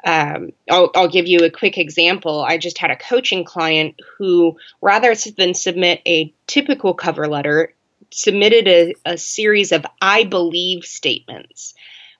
Um, 0.05 0.51
I'll, 0.69 0.91
I'll, 0.95 1.09
give 1.09 1.27
you 1.27 1.39
a 1.39 1.49
quick 1.49 1.77
example. 1.77 2.41
I 2.41 2.57
just 2.57 2.77
had 2.77 2.91
a 2.91 2.95
coaching 2.95 3.43
client 3.43 3.99
who, 4.17 4.57
rather 4.81 5.13
than 5.35 5.53
submit 5.53 6.01
a 6.05 6.33
typical 6.47 6.93
cover 6.93 7.27
letter, 7.27 7.73
submitted 8.09 8.67
a, 8.69 8.93
a 9.05 9.17
series 9.17 9.73
of 9.73 9.85
I 10.01 10.23
believe 10.23 10.85
statements 10.85 11.73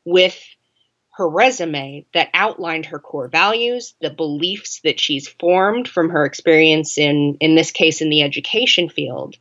with 0.04 0.38
her 1.12 1.30
resume 1.30 2.06
that 2.14 2.30
outlined 2.34 2.88
her 2.88 3.00
core 3.00 3.30
values, 3.30 3.94
the 4.02 4.10
beliefs 4.10 4.82
that 4.84 5.00
she's 5.00 5.28
formed 5.28 5.88
from 5.88 6.10
her 6.10 6.26
experience 6.26 6.98
in, 6.98 7.38
in 7.40 7.56
this 7.56 7.72
case, 7.72 8.02
in 8.02 8.10
the 8.10 8.24
education 8.24 8.90
field. 8.90 9.38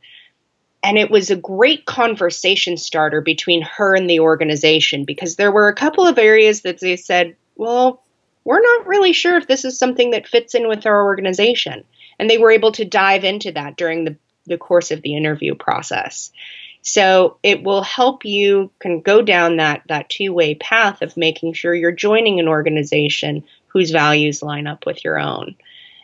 And 0.88 0.96
it 0.96 1.10
was 1.10 1.28
a 1.28 1.36
great 1.36 1.84
conversation 1.84 2.78
starter 2.78 3.20
between 3.20 3.60
her 3.60 3.94
and 3.94 4.08
the 4.08 4.20
organization 4.20 5.04
because 5.04 5.36
there 5.36 5.52
were 5.52 5.68
a 5.68 5.74
couple 5.74 6.06
of 6.06 6.16
areas 6.16 6.62
that 6.62 6.80
they 6.80 6.96
said, 6.96 7.36
well, 7.56 8.02
we're 8.42 8.62
not 8.62 8.86
really 8.86 9.12
sure 9.12 9.36
if 9.36 9.46
this 9.46 9.66
is 9.66 9.78
something 9.78 10.12
that 10.12 10.26
fits 10.26 10.54
in 10.54 10.66
with 10.66 10.86
our 10.86 11.04
organization. 11.04 11.84
And 12.18 12.30
they 12.30 12.38
were 12.38 12.50
able 12.50 12.72
to 12.72 12.86
dive 12.86 13.24
into 13.24 13.52
that 13.52 13.76
during 13.76 14.04
the, 14.04 14.16
the 14.46 14.56
course 14.56 14.90
of 14.90 15.02
the 15.02 15.14
interview 15.14 15.54
process. 15.54 16.32
So 16.80 17.36
it 17.42 17.62
will 17.62 17.82
help 17.82 18.24
you 18.24 18.70
can 18.78 19.02
go 19.02 19.20
down 19.20 19.58
that 19.58 19.82
that 19.88 20.08
two-way 20.08 20.54
path 20.54 21.02
of 21.02 21.18
making 21.18 21.52
sure 21.52 21.74
you're 21.74 21.92
joining 21.92 22.40
an 22.40 22.48
organization 22.48 23.44
whose 23.66 23.90
values 23.90 24.42
line 24.42 24.66
up 24.66 24.86
with 24.86 25.04
your 25.04 25.18
own. 25.18 25.54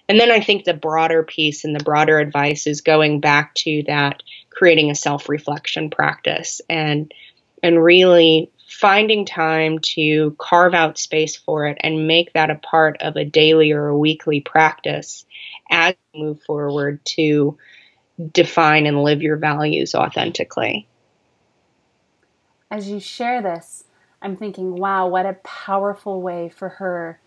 And 0.09 0.21
then 0.21 0.31
I 0.31 0.41
think 0.41 0.65
the 0.65 0.75
broader 0.75 1.23
piece 1.23 1.65
and 1.65 1.75
the 1.75 1.83
broader 1.83 2.19
advice 2.19 2.67
is 2.67 2.83
going 2.83 3.21
back 3.21 3.55
to 3.55 3.83
that 3.87 4.23
creating 4.55 4.91
a 4.91 4.95
self-reflection 4.95 5.91
practice 5.91 6.61
and 6.69 7.13
and 7.63 7.83
really 7.83 8.51
finding 8.69 9.25
time 9.25 9.79
to 9.79 10.35
carve 10.39 10.75
out 10.75 10.99
space 10.99 11.37
for 11.37 11.67
it 11.67 11.79
and 11.81 12.07
make 12.07 12.33
that 12.33 12.51
a 12.51 12.57
part 12.57 13.01
of 13.01 13.17
a 13.17 13.25
daily 13.25 13.73
or 13.73 13.89
a 13.89 13.99
weekly 13.99 14.41
practice 14.41 15.25
as 15.71 15.95
you 16.13 16.25
move 16.25 16.43
forward 16.43 17.03
to 17.05 17.57
define 18.33 18.87
and 18.87 19.03
live 19.03 19.23
your 19.23 19.37
values 19.37 19.95
authentically. 19.95 20.87
As 22.71 22.89
you 22.89 23.01
share 23.01 23.41
this, 23.43 23.85
I'm 24.21 24.37
thinking, 24.37 24.77
wow, 24.77 25.07
what 25.07 25.27
a 25.27 25.35
powerful 25.45 26.21
way 26.21 26.49
for 26.49 26.69
her 26.71 27.21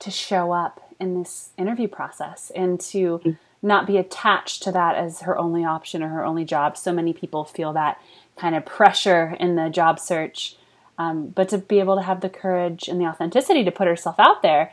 to 0.00 0.10
show 0.10 0.52
up 0.52 0.94
in 0.98 1.18
this 1.18 1.50
interview 1.56 1.88
process 1.88 2.50
and 2.54 2.80
to 2.80 3.18
mm-hmm. 3.18 3.30
Not 3.62 3.86
be 3.86 3.96
attached 3.96 4.62
to 4.62 4.72
that 4.72 4.96
as 4.96 5.20
her 5.20 5.36
only 5.36 5.64
option 5.64 6.02
or 6.02 6.08
her 6.08 6.24
only 6.24 6.44
job. 6.44 6.76
So 6.76 6.92
many 6.92 7.12
people 7.12 7.44
feel 7.44 7.72
that 7.72 8.00
kind 8.36 8.54
of 8.54 8.64
pressure 8.64 9.36
in 9.40 9.56
the 9.56 9.68
job 9.68 9.98
search, 9.98 10.56
um, 10.96 11.28
but 11.28 11.48
to 11.50 11.58
be 11.58 11.80
able 11.80 11.96
to 11.96 12.02
have 12.02 12.20
the 12.20 12.28
courage 12.28 12.88
and 12.88 13.00
the 13.00 13.06
authenticity 13.06 13.64
to 13.64 13.70
put 13.70 13.88
herself 13.88 14.16
out 14.18 14.42
there. 14.42 14.72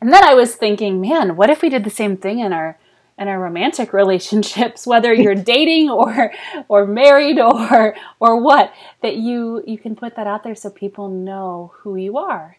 And 0.00 0.12
then 0.12 0.24
I 0.24 0.34
was 0.34 0.54
thinking, 0.54 1.00
man, 1.00 1.36
what 1.36 1.50
if 1.50 1.62
we 1.62 1.68
did 1.68 1.84
the 1.84 1.90
same 1.90 2.16
thing 2.16 2.38
in 2.38 2.52
our 2.52 2.78
in 3.18 3.26
our 3.26 3.40
romantic 3.40 3.92
relationships 3.92 4.86
whether 4.86 5.12
you're 5.12 5.34
dating 5.54 5.90
or 5.90 6.32
or 6.68 6.86
married 6.86 7.40
or 7.40 7.96
or 8.20 8.40
what 8.40 8.72
that 9.02 9.16
you 9.16 9.62
you 9.66 9.76
can 9.76 9.96
put 9.96 10.14
that 10.16 10.26
out 10.26 10.44
there 10.44 10.54
so 10.54 10.70
people 10.70 11.08
know 11.08 11.72
who 11.78 11.96
you 11.96 12.16
are 12.16 12.56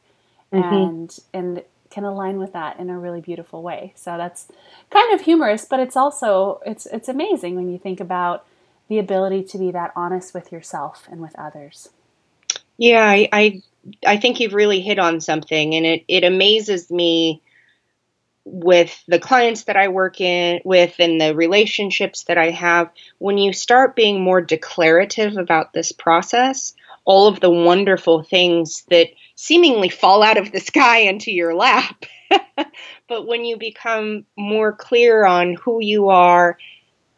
mm-hmm. 0.54 0.74
and 0.74 1.20
and 1.34 1.64
can 1.90 2.04
align 2.04 2.38
with 2.40 2.54
that 2.54 2.80
in 2.80 2.90
a 2.90 3.00
really 3.00 3.22
beautiful 3.22 3.62
way. 3.62 3.94
So 3.96 4.18
that's 4.18 4.48
kind 4.90 5.14
of 5.14 5.22
humorous 5.22 5.66
but 5.66 5.80
it's 5.80 5.96
also 5.96 6.62
it's 6.66 6.86
it's 6.88 7.10
amazing 7.10 7.56
when 7.56 7.72
you 7.72 7.78
think 7.78 8.00
about 8.00 8.46
the 8.88 9.00
ability 9.00 9.44
to 9.44 9.58
be 9.58 9.72
that 9.72 9.92
honest 9.96 10.34
with 10.34 10.52
yourself 10.52 11.08
and 11.12 11.22
with 11.22 11.38
others. 11.38 11.90
Yeah 12.78 13.06
i 13.06 13.30
i, 13.32 13.62
I 14.06 14.18
think 14.18 14.40
you've 14.40 14.54
really 14.54 14.82
hit 14.82 15.00
on 15.00 15.22
something 15.22 15.76
and 15.76 15.86
it 15.86 16.04
it 16.08 16.24
amazes 16.24 16.90
me 16.90 17.42
with 18.52 19.04
the 19.08 19.20
clients 19.20 19.66
that 19.66 19.78
I 19.78 19.90
work 19.90 20.20
in 20.22 20.62
with 20.64 20.96
and 21.00 21.22
the 21.22 21.36
relationships 21.36 22.24
that 22.24 22.38
I 22.38 22.50
have, 22.50 22.90
when 23.20 23.38
you 23.38 23.54
start 23.54 23.96
being 23.96 24.22
more 24.22 24.42
declarative 24.42 25.38
about 25.38 25.72
this 25.72 25.92
process, 25.92 26.74
all 27.06 27.28
of 27.28 27.40
the 27.40 27.50
wonderful 27.50 28.24
things 28.24 28.86
that 28.90 29.10
seemingly 29.40 29.88
fall 29.88 30.22
out 30.22 30.38
of 30.38 30.52
the 30.52 30.60
sky 30.60 30.98
into 30.98 31.32
your 31.32 31.56
lap. 31.56 32.04
but 33.08 33.26
when 33.26 33.46
you 33.46 33.58
become 33.58 34.26
more 34.38 34.74
clear 34.74 35.26
on 35.26 35.54
who 35.54 35.82
you 35.82 36.10
are, 36.10 36.58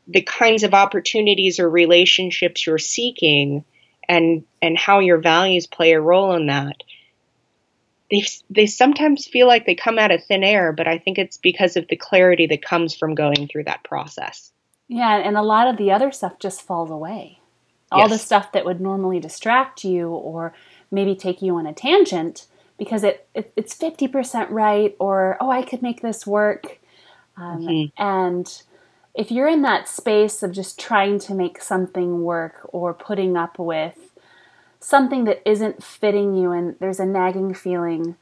the 0.08 0.22
kinds 0.22 0.62
of 0.62 0.76
opportunities 0.76 1.60
or 1.60 1.68
relationships 1.68 2.68
you're 2.68 2.78
seeking, 2.78 3.66
and 4.08 4.44
and 4.62 4.78
how 4.78 5.00
your 5.00 5.18
values 5.18 5.66
play 5.66 5.94
a 5.94 6.02
role 6.02 6.36
in 6.36 6.46
that, 6.46 6.76
they 8.12 8.24
they 8.52 8.68
sometimes 8.68 9.26
feel 9.26 9.48
like 9.48 9.66
they 9.66 9.74
come 9.74 9.98
out 9.98 10.12
of 10.12 10.24
thin 10.24 10.44
air, 10.44 10.74
but 10.74 10.88
I 10.88 11.00
think 11.00 11.18
it's 11.18 11.38
because 11.38 11.76
of 11.76 11.88
the 11.88 11.96
clarity 11.96 12.46
that 12.48 12.64
comes 12.64 12.96
from 12.96 13.16
going 13.16 13.48
through 13.48 13.64
that 13.64 13.84
process. 13.84 14.52
Yeah, 14.88 15.18
and 15.18 15.38
a 15.38 15.42
lot 15.42 15.68
of 15.68 15.78
the 15.78 15.92
other 15.92 16.12
stuff 16.12 16.38
just 16.38 16.62
falls 16.62 16.92
away. 16.92 17.40
All 17.92 18.02
yes. 18.02 18.12
the 18.12 18.20
stuff 18.20 18.52
that 18.52 18.64
would 18.64 18.80
normally 18.80 19.20
distract 19.20 19.84
you 19.84 20.10
or 20.10 20.54
maybe 20.92 21.16
take 21.16 21.42
you 21.42 21.56
on 21.56 21.66
a 21.66 21.74
tangent 21.74 22.46
because 22.78 23.04
it, 23.04 23.28
it 23.34 23.52
it's 23.56 23.76
50% 23.76 24.48
right 24.50 24.96
or 25.00 25.38
oh 25.40 25.50
I 25.50 25.64
could 25.64 25.82
make 25.82 26.02
this 26.02 26.28
work. 26.28 26.80
Um, 27.38 27.62
mm-hmm. 27.62 28.02
And 28.04 28.62
if 29.14 29.32
you're 29.32 29.48
in 29.48 29.62
that 29.64 29.88
space 29.88 30.42
of 30.42 30.52
just 30.52 30.80
trying 30.80 31.20
to 31.20 31.34
make 31.34 31.62
something 31.62 32.24
work 32.24 32.62
or 32.66 32.94
putting 32.94 33.36
up 33.36 33.60
with 33.60 33.98
something 34.80 35.26
that 35.26 35.48
isn't 35.48 35.84
fitting 35.84 36.36
you 36.36 36.52
and 36.52 36.76
there's 36.80 37.00
a 37.00 37.06
nagging 37.06 37.54
feeling, 37.54 38.16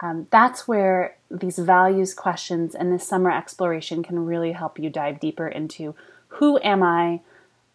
um, 0.00 0.26
that's 0.30 0.68
where 0.68 1.16
these 1.30 1.58
values 1.58 2.14
questions 2.14 2.74
and 2.74 2.92
this 2.92 3.06
summer 3.06 3.30
exploration 3.30 4.02
can 4.02 4.24
really 4.24 4.52
help 4.52 4.78
you 4.78 4.90
dive 4.90 5.18
deeper 5.18 5.48
into 5.48 5.94
who 6.28 6.58
am 6.62 6.82
I? 6.82 7.20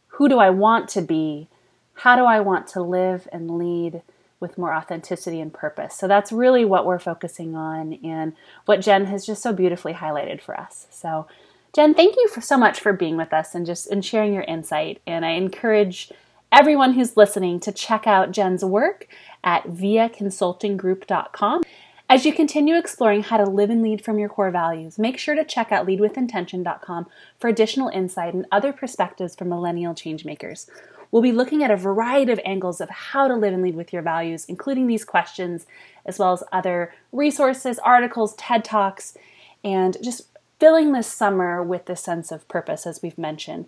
Who 0.10 0.30
do 0.30 0.40
I 0.40 0.50
want 0.50 0.90
to 0.90 1.02
be? 1.02 1.48
How 1.96 2.16
do 2.16 2.24
I 2.24 2.40
want 2.40 2.68
to 2.68 2.82
live 2.82 3.28
and 3.32 3.58
lead 3.58 4.02
with 4.40 4.58
more 4.58 4.74
authenticity 4.74 5.40
and 5.40 5.54
purpose? 5.54 5.96
So 5.96 6.08
that's 6.08 6.32
really 6.32 6.66
what 6.66 6.86
we're 6.86 7.00
focusing 7.00 7.56
on 7.56 7.94
and 8.04 8.34
what 8.66 8.82
Jen 8.82 9.06
has 9.06 9.26
just 9.26 9.42
so 9.42 9.54
beautifully 9.54 9.94
highlighted 9.94 10.42
for 10.42 10.60
us. 10.60 10.88
So, 10.90 11.28
Jen, 11.74 11.94
thank 11.94 12.16
you 12.16 12.28
for 12.28 12.42
so 12.42 12.58
much 12.58 12.80
for 12.80 12.94
being 12.94 13.18
with 13.18 13.34
us 13.34 13.54
and 13.54 13.66
just 13.66 13.88
and 13.88 14.04
sharing 14.04 14.34
your 14.34 14.44
insight. 14.44 15.02
And 15.06 15.26
I 15.26 15.32
encourage 15.32 16.12
everyone 16.52 16.94
who's 16.94 17.16
listening 17.16 17.60
to 17.62 17.72
check 17.72 18.08
out 18.08 18.32
Jen's 18.32 18.66
work 18.66 19.08
at 19.44 19.66
viaconsultinggroup.com. 19.66 21.64
As 22.12 22.26
you 22.26 22.34
continue 22.34 22.76
exploring 22.76 23.22
how 23.22 23.38
to 23.38 23.48
live 23.48 23.70
and 23.70 23.84
lead 23.84 24.04
from 24.04 24.18
your 24.18 24.30
core 24.30 24.50
values, 24.50 24.98
make 24.98 25.20
sure 25.20 25.36
to 25.36 25.46
check 25.46 25.72
out 25.72 25.86
leadwithintention.com 25.86 27.06
for 27.38 27.48
additional 27.48 27.90
insight 27.90 28.34
and 28.34 28.48
other 28.52 28.74
perspectives 28.74 29.36
from 29.36 29.50
millennial 29.50 29.94
changemakers. 29.94 30.68
We'll 31.12 31.22
be 31.22 31.32
looking 31.32 31.64
at 31.64 31.72
a 31.72 31.78
variety 31.78 32.32
of 32.32 32.40
angles 32.46 32.82
of 32.82 32.90
how 32.90 33.28
to 33.28 33.36
live 33.36 33.54
and 33.54 33.64
lead 33.64 33.76
with 33.76 33.92
your 33.92 34.02
values, 34.02 34.46
including 34.46 34.88
these 34.88 35.04
questions, 35.04 35.66
as 36.06 36.20
well 36.20 36.34
as 36.34 36.44
other 36.52 36.94
resources, 37.12 37.80
articles, 37.80 38.36
TED 38.36 38.64
Talks, 38.64 39.18
and 39.64 39.98
just 40.04 40.28
filling 40.60 40.92
this 40.92 41.08
summer 41.08 41.64
with 41.64 41.86
this 41.86 42.02
sense 42.02 42.32
of 42.32 42.48
purpose, 42.48 42.86
as 42.86 43.02
we've 43.02 43.18
mentioned. 43.18 43.66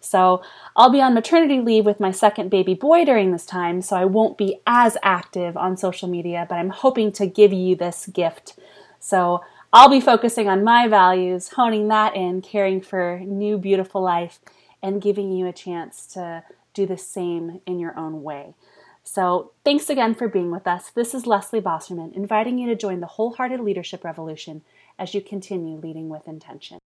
So 0.00 0.42
I'll 0.76 0.90
be 0.90 1.00
on 1.00 1.14
maternity 1.14 1.60
leave 1.60 1.86
with 1.86 1.98
my 1.98 2.10
second 2.10 2.50
baby 2.50 2.74
boy 2.74 3.04
during 3.04 3.32
this 3.32 3.46
time, 3.46 3.80
so 3.80 3.96
I 3.96 4.04
won't 4.04 4.36
be 4.36 4.60
as 4.66 4.98
active 5.02 5.56
on 5.56 5.76
social 5.76 6.08
media, 6.08 6.46
but 6.48 6.56
I'm 6.56 6.70
hoping 6.70 7.10
to 7.12 7.26
give 7.26 7.52
you 7.52 7.74
this 7.74 8.06
gift. 8.06 8.58
So 9.00 9.42
I'll 9.72 9.88
be 9.88 10.00
focusing 10.00 10.48
on 10.48 10.62
my 10.62 10.86
values, 10.88 11.48
honing 11.48 11.88
that 11.88 12.14
in, 12.14 12.42
caring 12.42 12.80
for 12.80 13.20
new, 13.24 13.56
beautiful 13.56 14.02
life, 14.02 14.38
and 14.82 15.00
giving 15.00 15.32
you 15.32 15.46
a 15.46 15.52
chance 15.52 16.06
to 16.08 16.44
do 16.74 16.86
the 16.86 16.98
same 16.98 17.60
in 17.66 17.78
your 17.78 17.96
own 17.98 18.22
way. 18.22 18.54
So, 19.02 19.52
thanks 19.64 19.90
again 19.90 20.14
for 20.14 20.28
being 20.28 20.50
with 20.50 20.66
us. 20.66 20.90
This 20.90 21.14
is 21.14 21.26
Leslie 21.26 21.60
Bosserman, 21.60 22.14
inviting 22.14 22.58
you 22.58 22.66
to 22.68 22.74
join 22.74 23.00
the 23.00 23.06
wholehearted 23.06 23.60
leadership 23.60 24.02
revolution 24.02 24.62
as 24.98 25.14
you 25.14 25.20
continue 25.20 25.76
leading 25.76 26.08
with 26.08 26.26
intention. 26.26 26.78